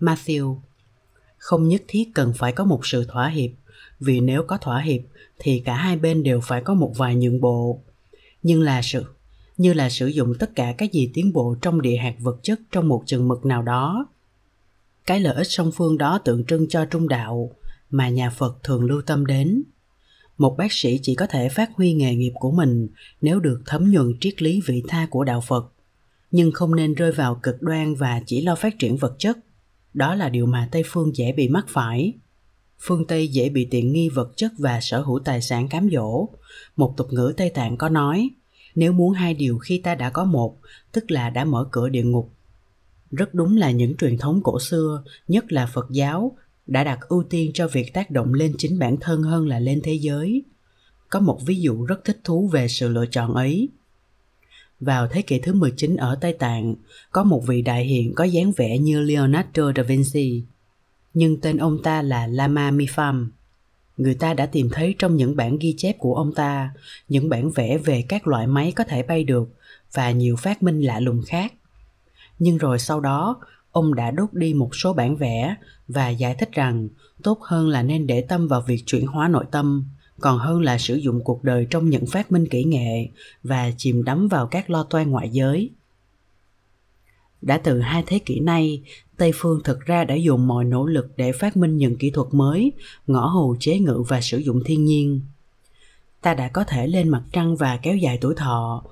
[0.00, 0.56] Matthew,
[1.38, 3.50] không nhất thiết cần phải có một sự thỏa hiệp,
[4.00, 5.00] vì nếu có thỏa hiệp
[5.38, 7.80] thì cả hai bên đều phải có một vài nhượng bộ.
[8.42, 9.13] Nhưng là sự
[9.56, 12.60] như là sử dụng tất cả các gì tiến bộ trong địa hạt vật chất
[12.72, 14.06] trong một chừng mực nào đó.
[15.06, 17.50] Cái lợi ích song phương đó tượng trưng cho trung đạo
[17.90, 19.62] mà nhà phật thường lưu tâm đến.
[20.38, 22.88] Một bác sĩ chỉ có thể phát huy nghề nghiệp của mình
[23.20, 25.72] nếu được thấm nhuần triết lý vị tha của đạo phật,
[26.30, 29.38] nhưng không nên rơi vào cực đoan và chỉ lo phát triển vật chất.
[29.94, 32.12] Đó là điều mà tây phương dễ bị mắc phải.
[32.80, 36.28] Phương tây dễ bị tiện nghi vật chất và sở hữu tài sản cám dỗ.
[36.76, 38.30] Một tục ngữ tây tạng có nói
[38.74, 40.56] nếu muốn hai điều khi ta đã có một
[40.92, 42.30] tức là đã mở cửa địa ngục.
[43.10, 47.22] Rất đúng là những truyền thống cổ xưa nhất là phật giáo đã đặt ưu
[47.30, 50.42] tiên cho việc tác động lên chính bản thân hơn là lên thế giới.
[51.08, 53.68] Có một ví dụ rất thích thú về sự lựa chọn ấy.
[54.80, 56.74] Vào thế kỷ thứ 19 ở Tây Tạng,
[57.12, 60.42] có một vị đại hiện có dáng vẻ như Leonardo da Vinci,
[61.14, 63.28] nhưng tên ông ta là Lama Mifam
[63.96, 66.70] người ta đã tìm thấy trong những bản ghi chép của ông ta,
[67.08, 69.48] những bản vẽ về các loại máy có thể bay được
[69.92, 71.52] và nhiều phát minh lạ lùng khác.
[72.38, 73.36] Nhưng rồi sau đó,
[73.72, 75.56] ông đã đốt đi một số bản vẽ
[75.88, 76.88] và giải thích rằng
[77.22, 79.88] tốt hơn là nên để tâm vào việc chuyển hóa nội tâm,
[80.20, 83.08] còn hơn là sử dụng cuộc đời trong những phát minh kỹ nghệ
[83.42, 85.70] và chìm đắm vào các lo toan ngoại giới
[87.44, 88.82] đã từ hai thế kỷ nay,
[89.16, 92.28] tây phương thực ra đã dùng mọi nỗ lực để phát minh những kỹ thuật
[92.32, 92.72] mới,
[93.06, 95.20] ngõ hầu chế ngự và sử dụng thiên nhiên.
[96.22, 98.84] Ta đã có thể lên mặt trăng và kéo dài tuổi thọ.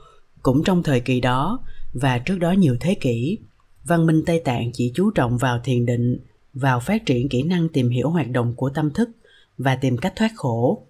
[0.43, 1.61] Cũng trong thời kỳ đó,
[1.93, 3.39] và trước đó nhiều thế kỷ,
[3.85, 6.19] văn minh tây tạng chỉ chú trọng vào thiền định,
[6.55, 9.11] vào phát triển kỹ năng tìm hiểu hoạt động của tâm thức
[9.59, 10.87] và tìm cách thoát khổ.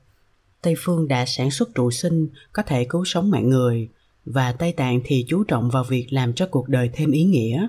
[0.63, 3.89] Tây phương đã sản xuất trụ sinh, có thể cứu sống mạng người
[4.25, 7.67] và tây tạng thì chú trọng vào việc làm cho cuộc đời thêm ý nghĩa.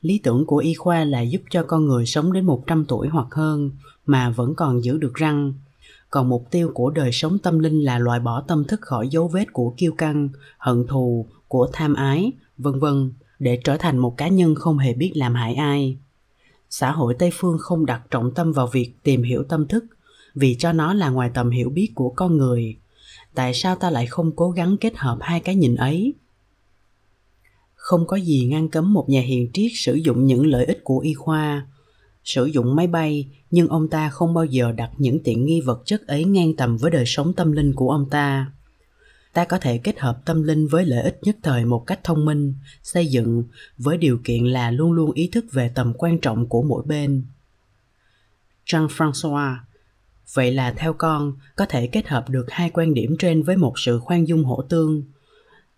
[0.00, 3.26] Lý tưởng của y khoa là giúp cho con người sống đến 100 tuổi hoặc
[3.30, 3.70] hơn,
[4.06, 5.52] mà vẫn còn giữ được răng.
[6.10, 9.28] Còn mục tiêu của đời sống tâm linh là loại bỏ tâm thức khỏi dấu
[9.28, 14.16] vết của kiêu căng, hận thù, của tham ái, vân vân, để trở thành một
[14.16, 15.96] cá nhân không hề biết làm hại ai.
[16.70, 19.84] Xã hội tây phương không đặt trọng tâm vào việc tìm hiểu tâm thức,
[20.34, 22.76] vì cho nó là ngoài tầm hiểu biết của con người
[23.34, 26.14] tại sao ta lại không cố gắng kết hợp hai cái nhìn ấy?
[27.74, 30.98] Không có gì ngăn cấm một nhà hiền triết sử dụng những lợi ích của
[30.98, 31.66] y khoa.
[32.24, 35.82] Sử dụng máy bay, nhưng ông ta không bao giờ đặt những tiện nghi vật
[35.84, 38.52] chất ấy ngang tầm với đời sống tâm linh của ông ta.
[39.32, 42.24] Ta có thể kết hợp tâm linh với lợi ích nhất thời một cách thông
[42.24, 43.44] minh, xây dựng,
[43.78, 47.26] với điều kiện là luôn luôn ý thức về tầm quan trọng của mỗi bên.
[48.66, 49.56] Jean françois
[50.34, 53.78] vậy là theo con, có thể kết hợp được hai quan điểm trên với một
[53.78, 55.02] sự khoan dung hỗ tương.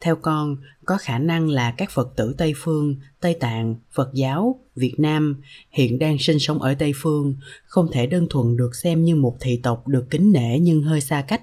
[0.01, 4.61] Theo con, có khả năng là các phật tử tây phương, tây tạng, phật giáo,
[4.77, 7.35] việt nam hiện đang sinh sống ở tây phương,
[7.65, 11.01] không thể đơn thuần được xem như một thị tộc được kính nể nhưng hơi
[11.01, 11.43] xa cách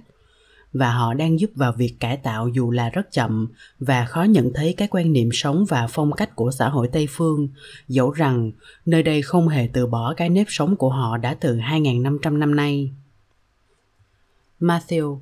[0.73, 3.47] và họ đang giúp vào việc cải tạo dù là rất chậm
[3.79, 7.07] và khó nhận thấy cái quan niệm sống và phong cách của xã hội Tây
[7.09, 7.47] phương,
[7.87, 8.51] dẫu rằng
[8.85, 12.55] nơi đây không hề từ bỏ cái nếp sống của họ đã từ 2.500 năm
[12.55, 12.91] nay.
[14.59, 15.19] Matthew,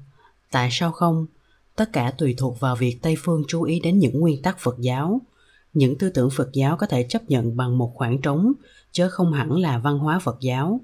[0.51, 1.25] tại sao không?
[1.75, 4.75] Tất cả tùy thuộc vào việc Tây phương chú ý đến những nguyên tắc Phật
[4.79, 5.21] giáo.
[5.73, 8.53] Những tư tưởng Phật giáo có thể chấp nhận bằng một khoảng trống,
[8.91, 10.79] chứ không hẳn là văn hóa Phật giáo.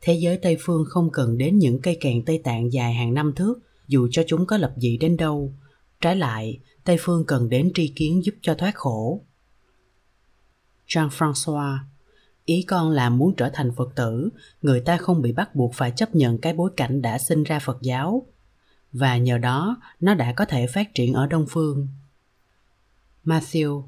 [0.00, 3.32] Thế giới Tây phương không cần đến những cây kèn Tây Tạng dài hàng năm
[3.36, 3.54] thước
[3.88, 5.52] dù cho chúng có lập dị đến đâu,
[6.00, 9.24] trái lại, tây phương cần đến tri kiến giúp cho thoát khổ.
[10.88, 11.78] Jean françois
[12.44, 14.28] ý con là muốn trở thành phật tử,
[14.62, 17.58] người ta không bị bắt buộc phải chấp nhận cái bối cảnh đã sinh ra
[17.58, 18.26] phật giáo,
[18.92, 21.88] và nhờ đó nó đã có thể phát triển ở đông phương.
[23.24, 23.82] Matthew,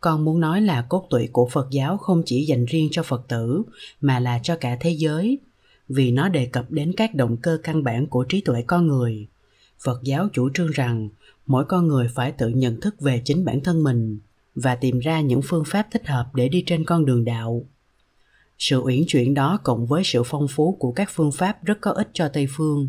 [0.00, 3.24] con muốn nói là cốt tủy của phật giáo không chỉ dành riêng cho phật
[3.28, 3.62] tử,
[4.00, 5.38] mà là cho cả thế giới,
[5.88, 9.26] vì nó đề cập đến các động cơ căn bản của trí tuệ con người
[9.84, 11.08] phật giáo chủ trương rằng
[11.46, 14.18] mỗi con người phải tự nhận thức về chính bản thân mình
[14.54, 17.64] và tìm ra những phương pháp thích hợp để đi trên con đường đạo.
[18.58, 21.90] Sự uyển chuyển đó cộng với sự phong phú của các phương pháp rất có
[21.90, 22.88] ích cho tây phương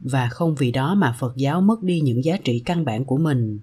[0.00, 3.16] và không vì đó mà phật giáo mất đi những giá trị căn bản của
[3.16, 3.60] mình.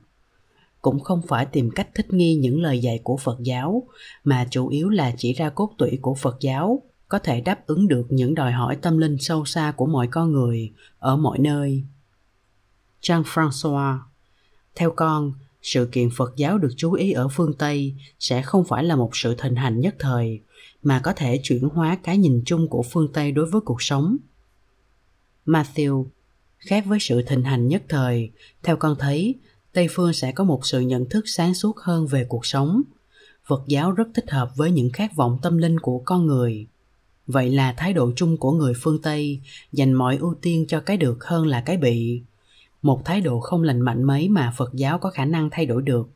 [0.82, 3.84] Cũng không phải tìm cách thích nghi những lời dạy của phật giáo,
[4.23, 7.88] mà chủ yếu là chỉ ra cốt tủy của phật giáo có thể đáp ứng
[7.88, 11.84] được những đòi hỏi tâm linh sâu xa của mọi con người ở mọi nơi.
[13.01, 13.97] Jean-François.
[14.75, 18.83] Theo con, sự kiện Phật giáo được chú ý ở phương Tây sẽ không phải
[18.83, 20.41] là một sự thịnh hành nhất thời,
[20.83, 24.17] mà có thể chuyển hóa cái nhìn chung của phương Tây đối với cuộc sống.
[25.45, 26.05] Matthew,
[26.57, 28.31] khác với sự thịnh hành nhất thời,
[28.63, 29.35] theo con thấy,
[29.73, 32.81] Tây phương sẽ có một sự nhận thức sáng suốt hơn về cuộc sống.
[33.47, 36.67] Phật giáo rất thích hợp với những khát vọng tâm linh của con người.
[37.27, 40.97] Vậy là thái độ chung của người phương Tây dành mọi ưu tiên cho cái
[40.97, 42.23] được hơn là cái bị,
[42.82, 45.82] một thái độ không lành mạnh mấy mà phật giáo có khả năng thay đổi
[45.82, 46.10] được.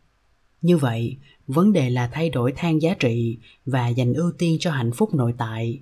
[0.61, 4.71] Như vậy, vấn đề là thay đổi thang giá trị và dành ưu tiên cho
[4.71, 5.79] hạnh phúc nội tại.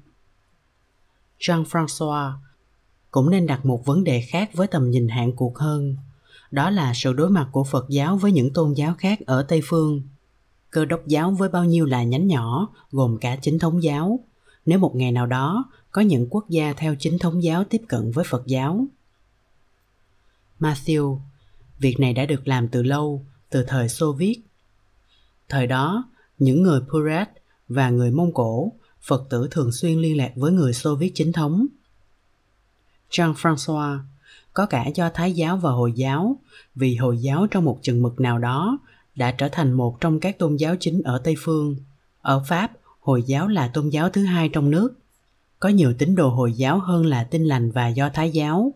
[1.39, 2.31] Jean françois
[3.11, 5.95] cũng nên đặt một vấn đề khác với tầm nhìn hạn cuộc hơn,
[6.51, 9.61] đó là sự đối mặt của phật giáo với những tôn giáo khác ở tây
[9.63, 10.01] phương.
[10.69, 14.19] Cơ đốc giáo với bao nhiêu là nhánh nhỏ, gồm cả chính thống giáo.
[14.65, 18.11] Nếu một ngày nào đó có những quốc gia theo chính thống giáo tiếp cận
[18.11, 18.85] với phật giáo
[20.61, 21.19] Matthew.
[21.79, 24.41] Việc này đã được làm từ lâu, từ thời Xô Viết.
[25.49, 27.29] Thời đó, những người Purat
[27.67, 28.71] và người Mông Cổ,
[29.01, 31.67] Phật tử thường xuyên liên lạc với người Xô Viết chính thống.
[33.09, 33.99] Jean-François
[34.53, 36.37] có cả do Thái giáo và Hồi giáo,
[36.75, 38.79] vì Hồi giáo trong một chừng mực nào đó
[39.15, 41.75] đã trở thành một trong các tôn giáo chính ở Tây Phương.
[42.21, 44.93] Ở Pháp, Hồi giáo là tôn giáo thứ hai trong nước.
[45.59, 48.73] Có nhiều tín đồ Hồi giáo hơn là Tin lành và Do Thái giáo.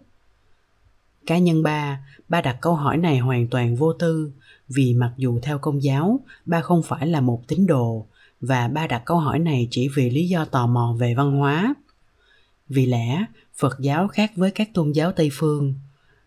[1.26, 4.32] Cá nhân ba, ba đặt câu hỏi này hoàn toàn vô tư,
[4.68, 8.08] vì mặc dù theo công giáo, ba không phải là một tín đồ,
[8.42, 11.76] và ba đặt câu hỏi này chỉ vì lý do tò mò về văn hóa.
[12.70, 15.74] Vì lẽ, Phật giáo khác với các tôn giáo Tây phương,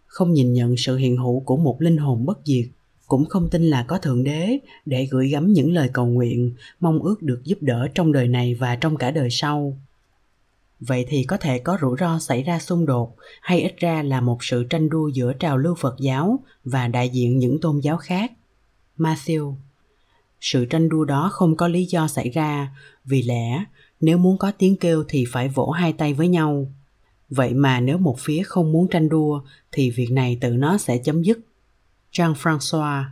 [0.07, 2.67] không nhìn nhận sự hiện hữu của một linh hồn bất diệt,
[3.07, 7.03] cũng không tin là có Thượng Đế để gửi gắm những lời cầu nguyện, mong
[7.03, 9.79] ước được giúp đỡ trong đời này và trong cả đời sau.
[10.81, 14.21] Vậy thì có thể có rủi ro xảy ra xung đột hay ít ra là
[14.21, 17.97] một sự tranh đua giữa trào lưu Phật giáo và đại diện những tôn giáo
[17.97, 18.33] khác.
[18.99, 19.55] Matthew
[20.41, 23.65] Sự tranh đua đó không có lý do xảy ra, vì lẽ
[24.01, 26.73] nếu muốn có tiếng kêu thì phải vỗ hai tay với nhau.
[27.31, 29.41] Vậy mà nếu một phía không muốn tranh đua
[29.73, 31.39] thì việc này tự nó sẽ chấm dứt.
[32.13, 33.05] Jean-François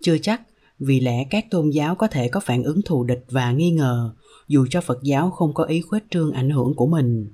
[0.00, 0.42] Chưa chắc,
[0.78, 4.12] vì lẽ các tôn giáo có thể có phản ứng thù địch và nghi ngờ,
[4.48, 7.28] dù cho Phật giáo không có ý khuếch trương ảnh hưởng của mình.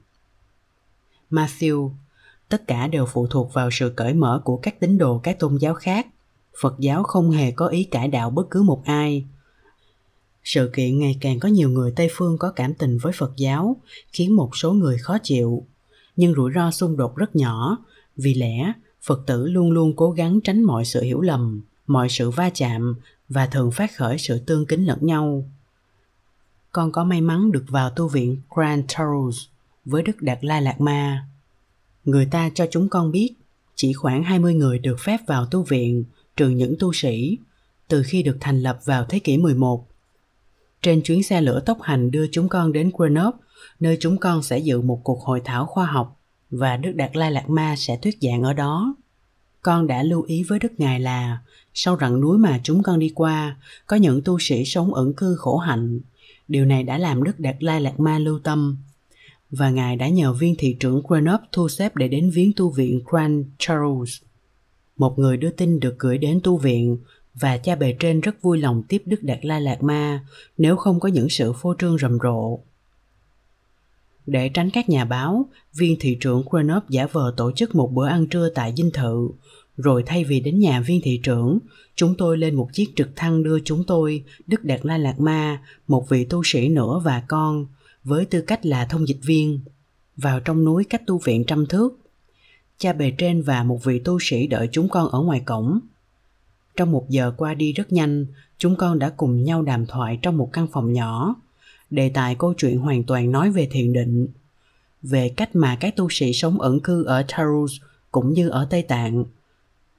[1.31, 1.91] Matthew
[2.49, 5.57] Tất cả đều phụ thuộc vào sự cởi mở của các tín đồ các tôn
[5.57, 6.07] giáo khác.
[6.61, 9.25] Phật giáo không hề có ý cải đạo bất cứ một ai.
[10.45, 13.77] Sự kiện ngày càng có nhiều người Tây phương có cảm tình với Phật giáo,
[14.13, 15.67] khiến một số người khó chịu.
[16.17, 17.79] Nhưng rủi ro xung đột rất nhỏ,
[18.17, 18.73] vì lẽ
[19.03, 22.95] Phật tử luôn luôn cố gắng tránh mọi sự hiểu lầm, mọi sự va chạm
[23.29, 25.45] và thường phát khởi sự tương kính lẫn nhau.
[26.75, 29.45] Con có may mắn được vào tu viện Grand Taurus
[29.85, 31.27] với Đức Đạt Lai Lạt Ma.
[32.05, 33.35] Người ta cho chúng con biết
[33.75, 36.05] chỉ khoảng 20 người được phép vào tu viện
[36.37, 37.39] trừ những tu sĩ
[37.89, 39.89] từ khi được thành lập vào thế kỷ 11.
[40.83, 43.39] Trên chuyến xe lửa tốc hành đưa chúng con đến Grenoble,
[43.81, 47.33] nơi chúng con sẽ dự một cuộc hội thảo khoa học và Đức Đạt Lai
[47.33, 48.95] Lạt Ma sẽ thuyết giảng ở đó.
[49.63, 51.39] Con đã lưu ý với Đức Ngài là
[51.75, 53.57] sau rặng núi mà chúng con đi qua,
[53.87, 56.01] có những tu sĩ sống ẩn cư khổ hạnh.
[56.49, 58.77] Điều này đã làm Đức Đạt Lai lạc Ma lưu tâm.
[59.51, 63.01] Và Ngài đã nhờ viên thị trưởng Grenoble thu xếp để đến viếng tu viện
[63.11, 64.23] Grand Charles.
[64.97, 66.99] Một người đưa tin được gửi đến tu viện
[67.35, 70.27] và cha bề trên rất vui lòng tiếp Đức Đạt Lai Lạt Ma
[70.59, 72.59] nếu không có những sự phô trương rầm rộ.
[74.27, 78.07] Để tránh các nhà báo, viên thị trưởng Grenoble giả vờ tổ chức một bữa
[78.07, 79.29] ăn trưa tại dinh thự,
[79.77, 81.59] rồi thay vì đến nhà viên thị trưởng,
[81.97, 85.63] chúng tôi lên một chiếc trực thăng đưa chúng tôi, Đức Đạt La Lạt Ma,
[85.89, 87.67] một vị tu sĩ nữa và con,
[88.05, 89.61] với tư cách là thông dịch viên,
[90.17, 91.99] vào trong núi cách tu viện trăm thước.
[92.79, 95.81] Cha bề trên và một vị tu sĩ đợi chúng con ở ngoài cổng.
[96.77, 98.27] Trong một giờ qua đi rất nhanh,
[98.59, 101.35] chúng con đã cùng nhau đàm thoại trong một căn phòng nhỏ,
[101.91, 104.29] đề tài câu chuyện hoàn toàn nói về thiền định
[105.05, 107.73] về cách mà các tu sĩ sống ẩn cư ở Tarus
[108.13, 109.25] cũng như ở Tây Tạng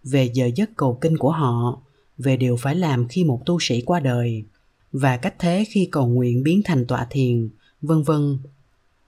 [0.05, 1.81] về giờ giấc cầu kinh của họ
[2.17, 4.43] về điều phải làm khi một tu sĩ qua đời
[4.91, 7.49] và cách thế khi cầu nguyện biến thành tọa thiền
[7.81, 8.37] vân vân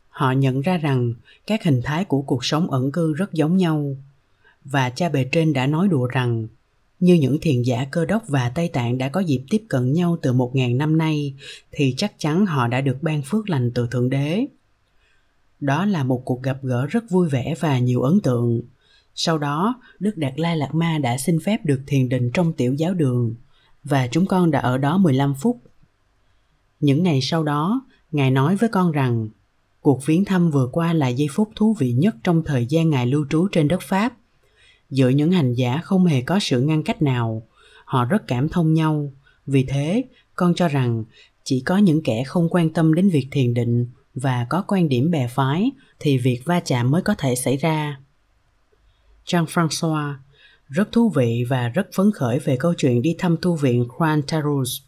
[0.09, 1.13] họ nhận ra rằng
[1.47, 3.97] các hình thái của cuộc sống ẩn cư rất giống nhau
[4.65, 6.47] và cha bề trên đã nói đùa rằng
[6.99, 10.17] như những thiền giả cơ đốc và Tây Tạng đã có dịp tiếp cận nhau
[10.21, 11.33] từ một ngàn năm nay,
[11.71, 14.45] thì chắc chắn họ đã được ban phước lành từ Thượng Đế.
[15.59, 18.61] Đó là một cuộc gặp gỡ rất vui vẻ và nhiều ấn tượng.
[19.17, 22.73] Sau đó, Đức Đạt Lai Lạt Ma đã xin phép được thiền định trong tiểu
[22.73, 23.35] giáo đường,
[23.83, 25.61] và chúng con đã ở đó 15 phút.
[26.79, 29.29] Những ngày sau đó, Ngài nói với con rằng,
[29.81, 33.05] cuộc viếng thăm vừa qua là giây phút thú vị nhất trong thời gian Ngài
[33.05, 34.13] lưu trú trên đất Pháp–
[34.89, 37.47] giữa những hành giả không hề có sự ngăn cách nào
[37.85, 39.13] họ rất cảm thông nhau.
[39.45, 40.03] Vì thế
[40.35, 41.03] con cho rằng
[41.43, 45.11] chỉ có những kẻ không quan tâm đến việc thiền định và có quan điểm
[45.11, 47.99] bè phái thì việc va chạm mới có thể xảy ra
[49.27, 50.13] jean françois
[50.69, 54.25] rất thú vị và rất phấn khởi về câu chuyện đi thăm tu viện Grand
[54.27, 54.81] Tarus.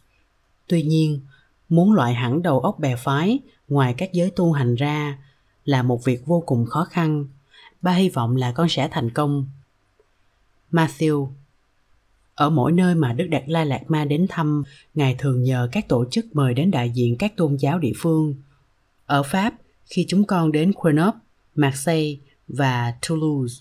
[0.66, 1.20] Tuy nhiên,
[1.68, 5.18] muốn loại hẳn đầu óc bè phái ngoài các giới tu hành ra
[5.64, 7.24] là một việc vô cùng khó khăn.
[7.82, 9.46] Ba hy vọng là con sẽ thành công.
[10.72, 11.28] Matthew
[12.34, 14.62] ở mỗi nơi mà Đức Đạt Lai Lạt Ma đến thăm,
[14.94, 18.34] Ngài thường nhờ các tổ chức mời đến đại diện các tôn giáo địa phương.
[19.06, 21.20] Ở Pháp, khi chúng con đến Grenoble,
[21.54, 22.16] Marseille
[22.48, 23.54] và Toulouse,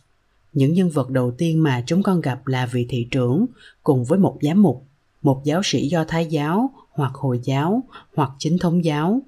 [0.59, 3.45] những nhân vật đầu tiên mà chúng con gặp là vị thị trưởng
[3.83, 4.87] cùng với một giám mục,
[5.21, 7.83] một giáo sĩ do Thái giáo hoặc Hồi giáo
[8.15, 9.21] hoặc chính thống giáo.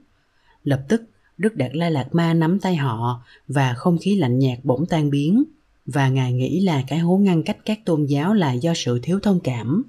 [0.63, 1.03] Lập tức,
[1.37, 5.09] Đức Đạt Lai Lạt Ma nắm tay họ và không khí lạnh nhạt bỗng tan
[5.09, 5.43] biến–
[5.85, 9.19] và ngài nghĩ là cái hố ngăn cách các tôn giáo là do sự thiếu
[9.19, 9.83] thông cảm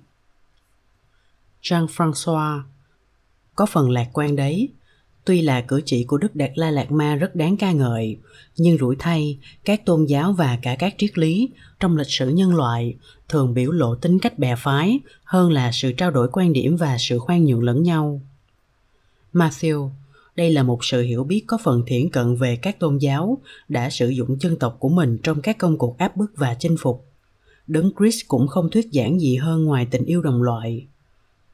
[1.62, 2.62] jean-françois
[3.54, 4.68] có phần lạc quan đấy
[5.24, 8.16] tuy là cử chỉ của đức đạt La-lạt ma rất đáng ca ngợi
[8.56, 11.50] nhưng rủi thay các tôn giáo và cả các triết lý
[11.80, 12.94] trong lịch sử nhân loại
[13.28, 16.96] thường biểu lộ tính cách bè phái hơn là sự trao đổi quan điểm và
[16.98, 18.20] sự khoan nhượng lẫn nhau
[19.32, 19.90] matthew
[20.36, 23.90] đây là một sự hiểu biết có phần thiển cận về các tôn giáo đã
[23.90, 27.06] sử dụng chân tộc của mình trong các công cuộc áp bức và chinh phục.
[27.66, 30.86] Đấng Chris cũng không thuyết giảng gì hơn ngoài tình yêu đồng loại.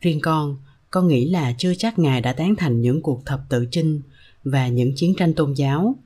[0.01, 0.57] Riêng con,
[0.91, 4.03] con nghĩ là chưa chắc ngài đã tán thành những cuộc thập tự chinh
[4.45, 5.97] và những chiến tranh tôn giáo.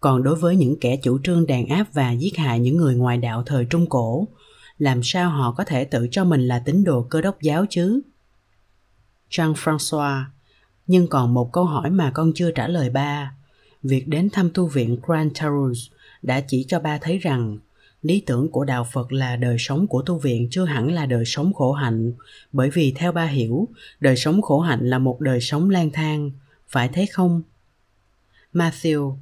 [0.00, 3.16] Còn đối với những kẻ chủ trương đàn áp và giết hại những người ngoài
[3.16, 4.28] đạo thời trung cổ,
[4.78, 8.00] làm sao họ có thể tự cho mình là tín đồ cơ đốc giáo chứ?
[9.30, 10.24] Jean françois
[10.86, 13.32] nhưng còn một câu hỏi mà con chưa trả lời ba.
[13.82, 15.78] Việc đến thăm tu viện grand Tarus
[16.22, 17.58] đã chỉ cho ba thấy rằng
[18.06, 21.24] lý tưởng của đạo phật là đời sống của tu viện chưa hẳn là đời
[21.26, 22.12] sống khổ hạnh.
[22.52, 23.68] Bởi vì theo ba hiểu,
[24.00, 26.30] đời sống khổ hạnh là một đời sống lang thang,
[26.68, 27.42] phải thế không?
[28.54, 29.16] Matthew,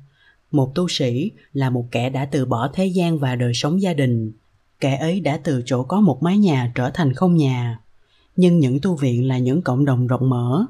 [0.51, 3.95] một tu sĩ, là một kẻ đã từ bỏ thế gian và đời sống gia
[3.95, 4.33] đình.
[4.81, 7.79] Kẻ ấy đã từ chỗ có một mái nhà trở thành không nhà.
[8.37, 10.67] Nhưng những tu viện là những cộng đồng rộng mở.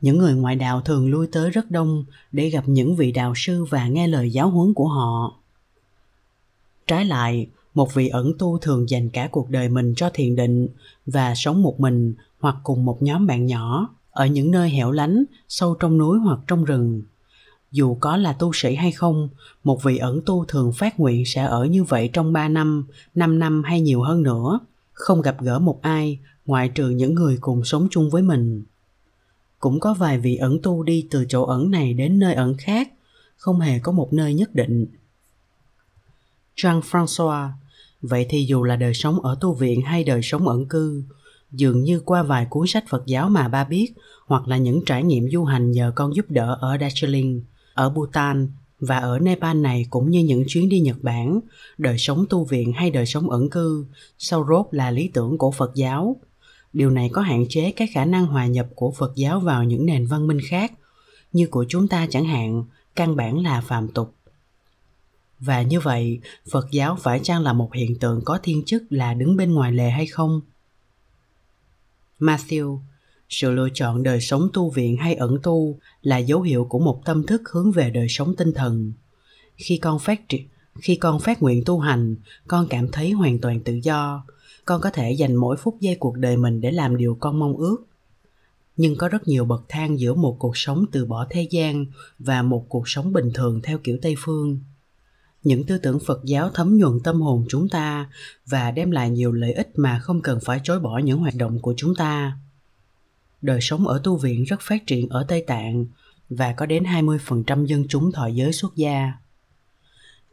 [0.00, 3.64] Những người ngoại đạo thường lui tới rất đông để gặp những vị đạo sư
[3.64, 5.41] và nghe lời giáo huấn của họ
[6.86, 10.68] trái lại một vị ẩn tu thường dành cả cuộc đời mình cho thiền định
[11.06, 15.24] và sống một mình hoặc cùng một nhóm bạn nhỏ ở những nơi hẻo lánh
[15.48, 17.02] sâu trong núi hoặc trong rừng
[17.72, 19.28] dù có là tu sĩ hay không,
[19.64, 23.38] một vị ẩn tu thường phát nguyện sẽ ở như vậy trong 3 năm, 5
[23.38, 24.60] năm hay nhiều hơn nữa,
[24.92, 28.62] không gặp gỡ một ai ngoại trừ những người cùng sống chung với mình.
[29.58, 32.92] Cũng có vài vị ẩn tu đi từ chỗ ẩn này đến nơi ẩn khác,
[33.36, 34.86] không hề có một nơi nhất định.
[36.56, 37.48] Jean-François,
[38.02, 41.04] vậy thì dù là đời sống ở tu viện hay đời sống ẩn cư,
[41.50, 43.94] dường như qua vài cuốn sách Phật giáo mà ba biết
[44.26, 47.40] hoặc là những trải nghiệm du hành nhờ con giúp đỡ ở Darjeeling,
[47.74, 48.48] ở Bhutan
[48.80, 51.40] và ở Nepal này cũng như những chuyến đi Nhật Bản,
[51.78, 53.86] đời sống tu viện hay đời sống ẩn cư,
[54.18, 56.16] sau rốt là lý tưởng của Phật giáo.
[56.72, 59.86] Điều này có hạn chế cái khả năng hòa nhập của Phật giáo vào những
[59.86, 60.72] nền văn minh khác,
[61.32, 62.64] như của chúng ta chẳng hạn,
[62.96, 64.14] căn bản là phàm tục.
[65.44, 66.20] Và như vậy,
[66.50, 69.72] Phật giáo phải chăng là một hiện tượng có thiên chức là đứng bên ngoài
[69.72, 70.40] lề hay không?
[72.18, 72.78] Matthew
[73.28, 77.02] sự lựa chọn đời sống tu viện hay ẩn tu là dấu hiệu của một
[77.04, 78.92] tâm thức hướng về đời sống tinh thần.
[79.56, 80.46] Khi con phát triển
[80.80, 82.16] khi con phát nguyện tu hành
[82.48, 84.24] con cảm thấy hoàn toàn tự do.
[84.64, 87.56] Con có thể dành mỗi phút giây cuộc đời mình để làm điều con mong
[87.56, 87.76] ước.
[88.76, 91.86] Nhưng có rất nhiều bậc thang giữa một cuộc sống từ bỏ thế gian
[92.18, 94.60] và một cuộc sống bình thường theo kiểu tây phương
[95.44, 98.10] những tư tưởng phật giáo thấm nhuần tâm hồn chúng ta
[98.46, 101.58] và đem lại nhiều lợi ích mà không cần phải chối bỏ những hoạt động
[101.58, 102.38] của chúng ta
[103.42, 105.86] đời sống ở tu viện rất phát triển ở Tây Tạng
[106.28, 109.12] và có đến 20% dân chúng thọ giới xuất gia.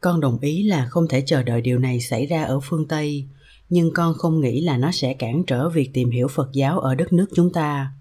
[0.01, 3.27] Con đồng ý là không thể chờ đợi điều này xảy ra ở phương Tây,
[3.69, 6.95] nhưng con không nghĩ là nó sẽ cản trở việc tìm hiểu Phật giáo ở
[6.95, 7.91] đất nước chúng ta.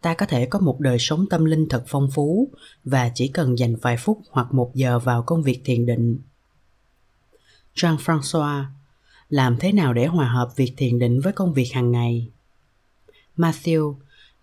[0.00, 2.48] Ta có thể có một đời sống tâm linh thật phong phú
[2.84, 6.18] và chỉ cần dành vài phút hoặc một giờ vào công việc thiền định.
[7.74, 8.64] Jean-François,
[9.28, 12.28] làm thế nào để hòa hợp việc thiền định với công việc hàng ngày?
[13.36, 13.94] Matthew,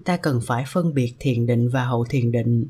[0.06, 2.70] ta cần phải phân biệt thiền định và hậu thiền định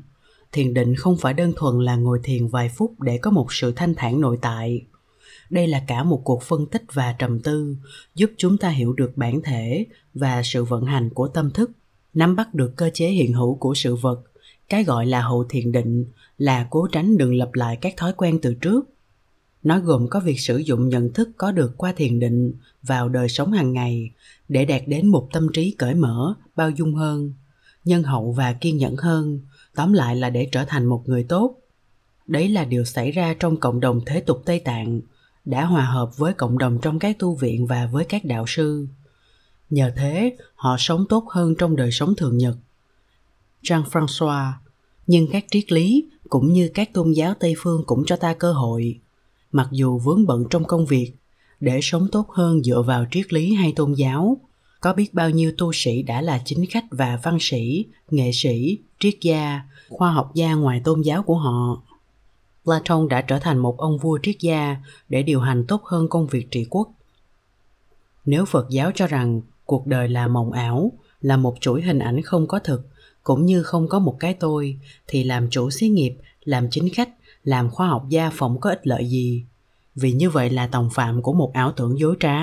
[0.52, 3.72] thiền định không phải đơn thuần là ngồi thiền vài phút để có một sự
[3.72, 4.82] thanh thản nội tại
[5.50, 7.76] đây là cả một cuộc phân tích và trầm tư
[8.14, 11.70] giúp chúng ta hiểu được bản thể và sự vận hành của tâm thức
[12.14, 14.20] nắm bắt được cơ chế hiện hữu của sự vật,
[14.68, 16.04] cái gọi là hậu thiền định
[16.38, 18.88] là cố tránh đừng lặp lại các thói quen từ trước.
[19.62, 22.52] Nó gồm có việc sử dụng nhận thức có được qua thiền định
[22.82, 24.10] vào đời sống hàng ngày
[24.48, 27.32] để đạt đến một tâm trí cởi mở, bao dung hơn,
[27.84, 29.40] nhân hậu và kiên nhẫn hơn,
[29.74, 31.54] tóm lại là để trở thành một người tốt.
[32.26, 35.00] Đấy là điều xảy ra trong cộng đồng thế tục tây tạng,
[35.44, 38.86] đã hòa hợp với cộng đồng trong các tu viện và với các đạo sư
[39.70, 42.56] nhờ thế, họ sống tốt hơn trong đời sống thường nhật.
[43.62, 44.52] Jean françois
[45.06, 48.52] nhưng các triết lý cũng như các tôn giáo tây phương cũng cho ta cơ
[48.52, 48.98] hội.
[49.52, 51.12] Mặc dù vướng bận trong công việc,
[51.60, 54.36] để sống tốt hơn dựa vào triết lý hay tôn giáo,
[54.80, 58.78] có biết bao nhiêu tu sĩ đã là chính khách và văn sĩ, nghệ sĩ,
[58.98, 61.82] triết gia, khoa học gia ngoài tôn giáo của họ.
[62.64, 64.76] Platon đã trở thành một ông vua triết gia
[65.08, 66.88] để điều hành tốt hơn công việc trị quốc.
[68.24, 72.22] Nếu phật giáo cho rằng cuộc đời là mộng ảo, là một chuỗi hình ảnh
[72.22, 72.88] không có thực.
[73.22, 77.08] Cũng như không có một cái tôi, thì làm chủ xí nghiệp, làm chính khách,
[77.44, 79.44] làm khoa học gia phỏng có ích lợi gì?
[79.94, 82.38] Vì như vậy là tòng phạm của một ảo tưởng dối trá.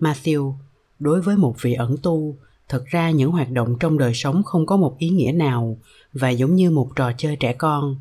[0.00, 0.54] Matthew,
[0.98, 2.36] đối với một vị ẩn tu
[2.68, 5.78] thật ra những hoạt động trong đời sống không có một ý nghĩa nào
[6.12, 7.96] và giống như một trò chơi trẻ con.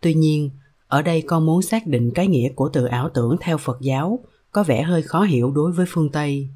[0.00, 0.50] Tuy nhiên,
[0.88, 4.18] ở đây con muốn xác định cái nghĩa của từ ảo tưởng theo phật giáo
[4.52, 6.48] có vẻ hơi khó hiểu đối với phương tây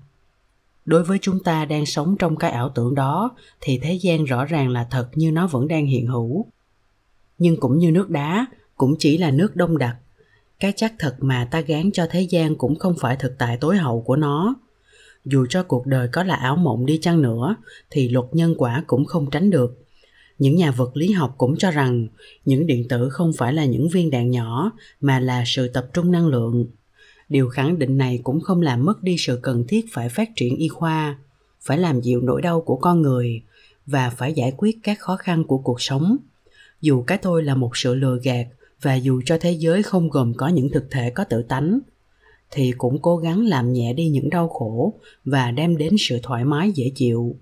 [0.88, 3.30] đối với chúng ta đang sống trong cái ảo tưởng đó,
[3.60, 6.46] thì thế gian rõ ràng là thật như nó vẫn đang hiện hữu.
[7.38, 9.96] Nhưng cũng như nước đá, cũng chỉ là nước đông đặc.
[10.60, 13.76] Cái chắc thật mà ta gán cho thế gian cũng không phải thực tại tối
[13.76, 14.54] hậu của nó.
[15.24, 17.56] Dù cho cuộc đời có là ảo mộng đi chăng nữa,
[17.90, 19.84] thì luật nhân quả cũng không tránh được.
[20.38, 22.06] Những nhà vật lý học cũng cho rằng,
[22.44, 26.12] những điện tử không phải là những viên đạn nhỏ, mà là sự tập trung
[26.12, 26.66] năng lượng
[27.28, 30.56] điều khẳng định này cũng không làm mất đi sự cần thiết phải phát triển
[30.56, 31.18] y khoa,
[31.60, 33.42] phải làm dịu nỗi đau của con người
[33.86, 36.16] và phải giải quyết các khó khăn của cuộc sống.
[36.80, 38.46] Dù cái tôi là một sự lừa gạt
[38.82, 41.78] và dù cho thế giới không gồm có những thực thể có tự tánh,
[42.50, 46.44] thì cũng cố gắng làm nhẹ đi những đau khổ và đem đến sự thoải
[46.44, 47.36] mái, dễ chịu.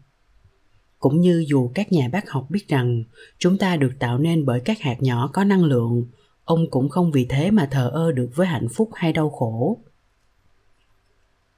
[0.99, 3.05] Cũng như dù các nhà bác học biết rằng
[3.39, 6.05] chúng ta được tạo nên bởi các hạt nhỏ có năng lượng
[6.47, 9.79] ông cũng không vì thế mà thờ ơ được với hạnh phúc hay đau khổ.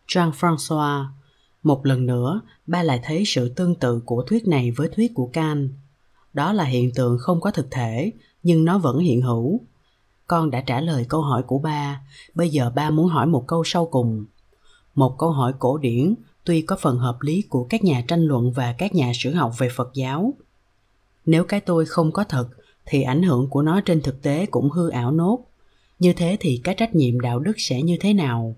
[0.09, 1.07] Jean françois,
[1.63, 5.31] một lần nữa, ba lại thấy sự tương tự của thuyết này với thuyết của
[5.33, 5.71] kant
[6.33, 8.13] đó là hiện tượng không có thực thể,
[8.43, 9.61] nhưng nó vẫn hiện hữu.
[10.27, 12.01] Con đã trả lời câu hỏi của ba,
[12.35, 14.25] bây giờ ba muốn hỏi một câu sau cùng.
[14.95, 16.15] Một câu hỏi cổ điển,
[16.45, 19.53] tuy có phần hợp lý của các nhà tranh luận và các nhà sử học
[19.59, 20.35] về phật giáo.
[21.27, 22.49] Nếu cái tôi không có thật
[22.89, 25.45] thì ảnh hưởng của nó trên thực tế cũng hư ảo nốt.
[25.99, 28.57] Như thế thì cái trách nhiệm đạo đức sẽ như thế nào?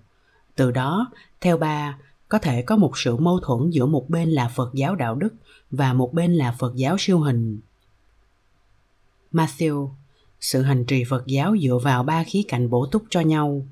[0.55, 1.11] Từ đó,
[1.41, 1.97] theo ba
[2.29, 5.33] có thể có một sự mâu thuẫn giữa một bên là phật giáo đạo đức
[5.71, 7.59] và một bên là phật giáo siêu hình.
[9.31, 9.89] Matthew,
[10.39, 13.65] sự hành trì phật giáo dựa vào ba khía cạnh bổ túc cho nhau.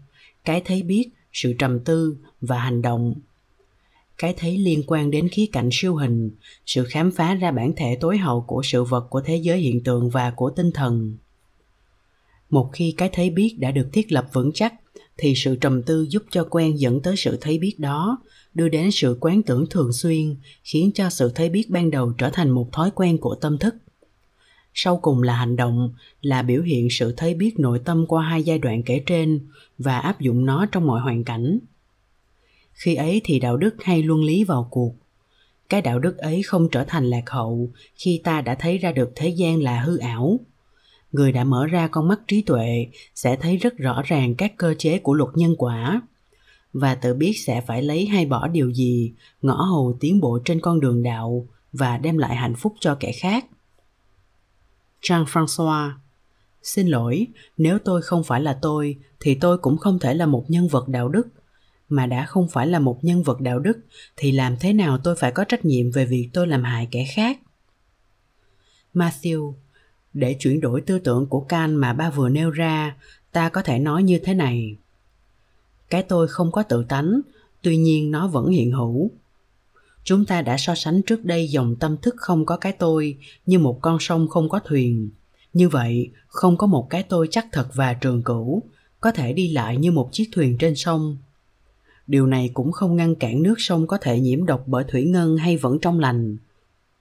[0.46, 3.16] Cái thấy biết, sự trầm tư và hành động
[4.20, 6.32] cái thấy liên quan đến khía cạnh siêu hình,
[6.66, 9.84] sự khám phá ra bản thể tối hậu của sự vật của thế giới hiện
[9.84, 11.18] tượng và của tinh thần.
[12.50, 14.74] Một khi cái thấy biết đã được thiết lập vững chắc,
[15.18, 18.92] thì sự trầm tư giúp cho quen dẫn tới sự thấy biết đó, đưa đến
[18.92, 22.70] sự quán tưởng thường xuyên, khiến cho sự thấy biết ban đầu trở thành một
[22.72, 23.76] thói quen của tâm thức.
[24.74, 28.44] Sau cùng là hành động, là biểu hiện sự thấy biết nội tâm qua hai
[28.44, 29.48] giai đoạn kể trên
[29.78, 31.60] và áp dụng nó trong mọi hoàn cảnh
[32.80, 34.96] khi ấy thì đạo đức hay luân lý vào cuộc.
[35.70, 39.12] Cái đạo đức ấy không trở thành lạc hậu khi ta đã thấy ra được
[39.16, 40.40] thế gian là hư ảo.
[41.12, 44.74] Người đã mở ra con mắt trí tuệ sẽ thấy rất rõ ràng các cơ
[44.78, 46.02] chế của luật nhân quả
[46.74, 50.62] và tự biết sẽ phải lấy hay bỏ điều gì ngõ hầu tiến bộ trên
[50.62, 53.46] con đường đạo và đem lại hạnh phúc cho kẻ khác.
[55.02, 55.92] Jean-François
[56.64, 57.28] Xin lỗi,
[57.58, 60.88] nếu tôi không phải là tôi thì tôi cũng không thể là một nhân vật
[60.88, 61.28] đạo đức.
[61.90, 63.80] Mà đã không phải là một nhân vật đạo đức
[64.16, 67.06] thì làm thế nào tôi phải có trách nhiệm về việc tôi làm hại kẻ
[67.16, 67.40] khác?
[68.94, 69.54] Matthew,
[70.14, 72.96] để chuyển đổi tư tưởng của Can mà ba vừa nêu ra,
[73.32, 74.76] ta có thể nói như thế này.
[75.90, 77.22] Cái tôi không có tự tánh,
[77.62, 79.12] tuy nhiên nó vẫn hiện hữu
[80.04, 83.60] chúng ta đã so sánh trước đây dòng tâm thức không có cái tôi như
[83.60, 85.10] một con sông không có thuyền
[85.54, 88.64] như vậy không có một cái tôi chắc thật và trường cửu
[89.02, 91.18] có thể đi lại như một chiếc thuyền trên sông
[92.10, 95.38] điều này cũng không ngăn cản nước sông có thể nhiễm độc bởi thủy ngân
[95.38, 96.38] hay vẫn trong lành.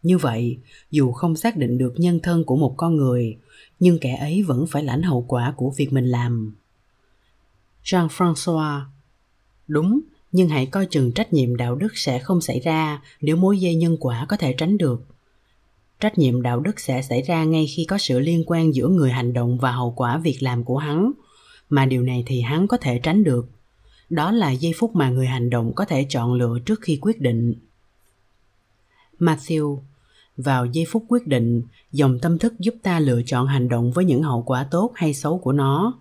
[0.02, 0.58] Như vậy,
[0.90, 3.36] dù không xác định được nhân thân của một con người,
[3.80, 6.56] nhưng kẻ ấy vẫn phải lãnh hậu quả của việc mình làm.
[7.84, 8.80] Jean françois
[9.68, 10.00] đúng,
[10.32, 13.74] nhưng hãy coi chừng trách nhiệm đạo đức sẽ không xảy ra nếu mối dây
[13.74, 15.04] nhân quả có thể tránh được.
[16.00, 19.10] Trách nhiệm đạo đức sẽ xảy ra ngay khi có sự liên quan giữa người
[19.10, 21.12] hành động và hậu quả việc làm của hắn.
[21.68, 23.48] Mà điều này thì hắn có thể tránh được
[24.10, 27.20] đó là giây phút mà người hành động có thể chọn lựa trước khi quyết
[27.20, 27.54] định.
[29.18, 29.78] Matthew,
[30.36, 34.04] vào giây phút quyết định, dòng tâm thức giúp ta lựa chọn hành động với
[34.04, 36.00] những hậu quả tốt hay xấu của nó.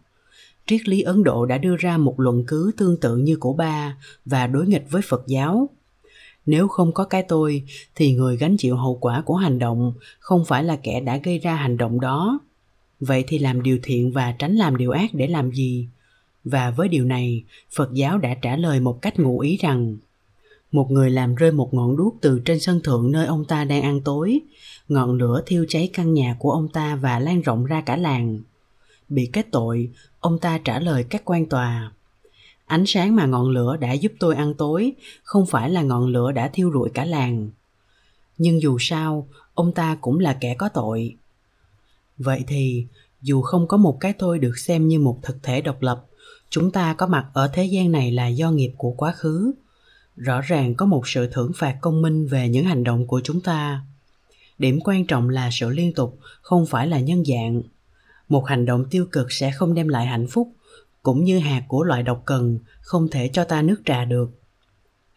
[0.66, 3.97] Triết lý ấn độ đã đưa ra một luận cứ tương tự như của ba
[4.26, 5.70] và đối nghịch với phật giáo.
[6.45, 7.64] Nếu không có cái tôi,
[7.95, 11.39] thì người gánh chịu hậu quả của hành động không phải là kẻ đã gây
[11.39, 12.39] ra hành động đó.
[12.99, 15.88] Vậy thì làm điều thiện và tránh làm điều ác để làm gì?
[16.50, 17.43] Và với điều này,
[17.76, 19.98] phật giáo đã trả lời một cách ngụ ý rằng,
[20.72, 23.82] một người làm rơi một ngọn đuốc từ trên sân thượng nơi ông ta đang
[23.82, 24.39] ăn tối,
[24.88, 28.39] ngọn lửa thiêu cháy căn nhà của ông ta và lan rộng ra cả làng.
[29.10, 29.89] Bị kết tội,
[30.20, 31.91] ông ta trả lời các quan tòa,
[32.66, 34.93] ánh sáng mà ngọn lửa đã giúp tôi ăn tối
[35.24, 37.50] không phải là ngọn lửa đã thiêu rụi cả làng.
[38.38, 41.16] Nhưng dù sao, ông ta cũng là kẻ có tội.
[42.18, 42.86] Vậy thì,
[43.22, 46.06] dù không có một cái tôi được xem như một thực thể độc lập
[46.50, 49.52] chúng ta có mặt ở thế gian này là do nghiệp của quá khứ.
[50.16, 53.41] Rõ ràng có một sự thưởng phạt công minh về những hành động của chúng
[53.41, 53.82] ta.
[54.58, 57.62] Điểm quan trọng là sự liên tục, không phải là nhân dạng.
[58.30, 60.52] Một hành động tiêu cực sẽ không đem lại hạnh phúc,
[61.04, 64.30] cũng như hạt của loại độc cần, không thể cho ta nước trà được.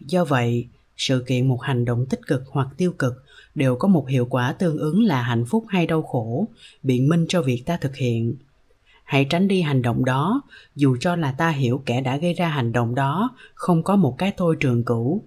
[0.01, 3.25] Do vậy, sự kiện một hành động tích cực hoặc tiêu cực
[3.55, 6.49] đều có một hiệu quả tương ứng là hạnh phúc hay đau khổ,
[6.83, 8.37] biện minh cho việc ta thực hiện
[9.11, 10.43] hãy tránh đi hành động đó.
[10.75, 14.15] Dù cho là ta hiểu kẻ đã gây ra hành động đó, không có một
[14.19, 15.25] cái tôi trường cửu.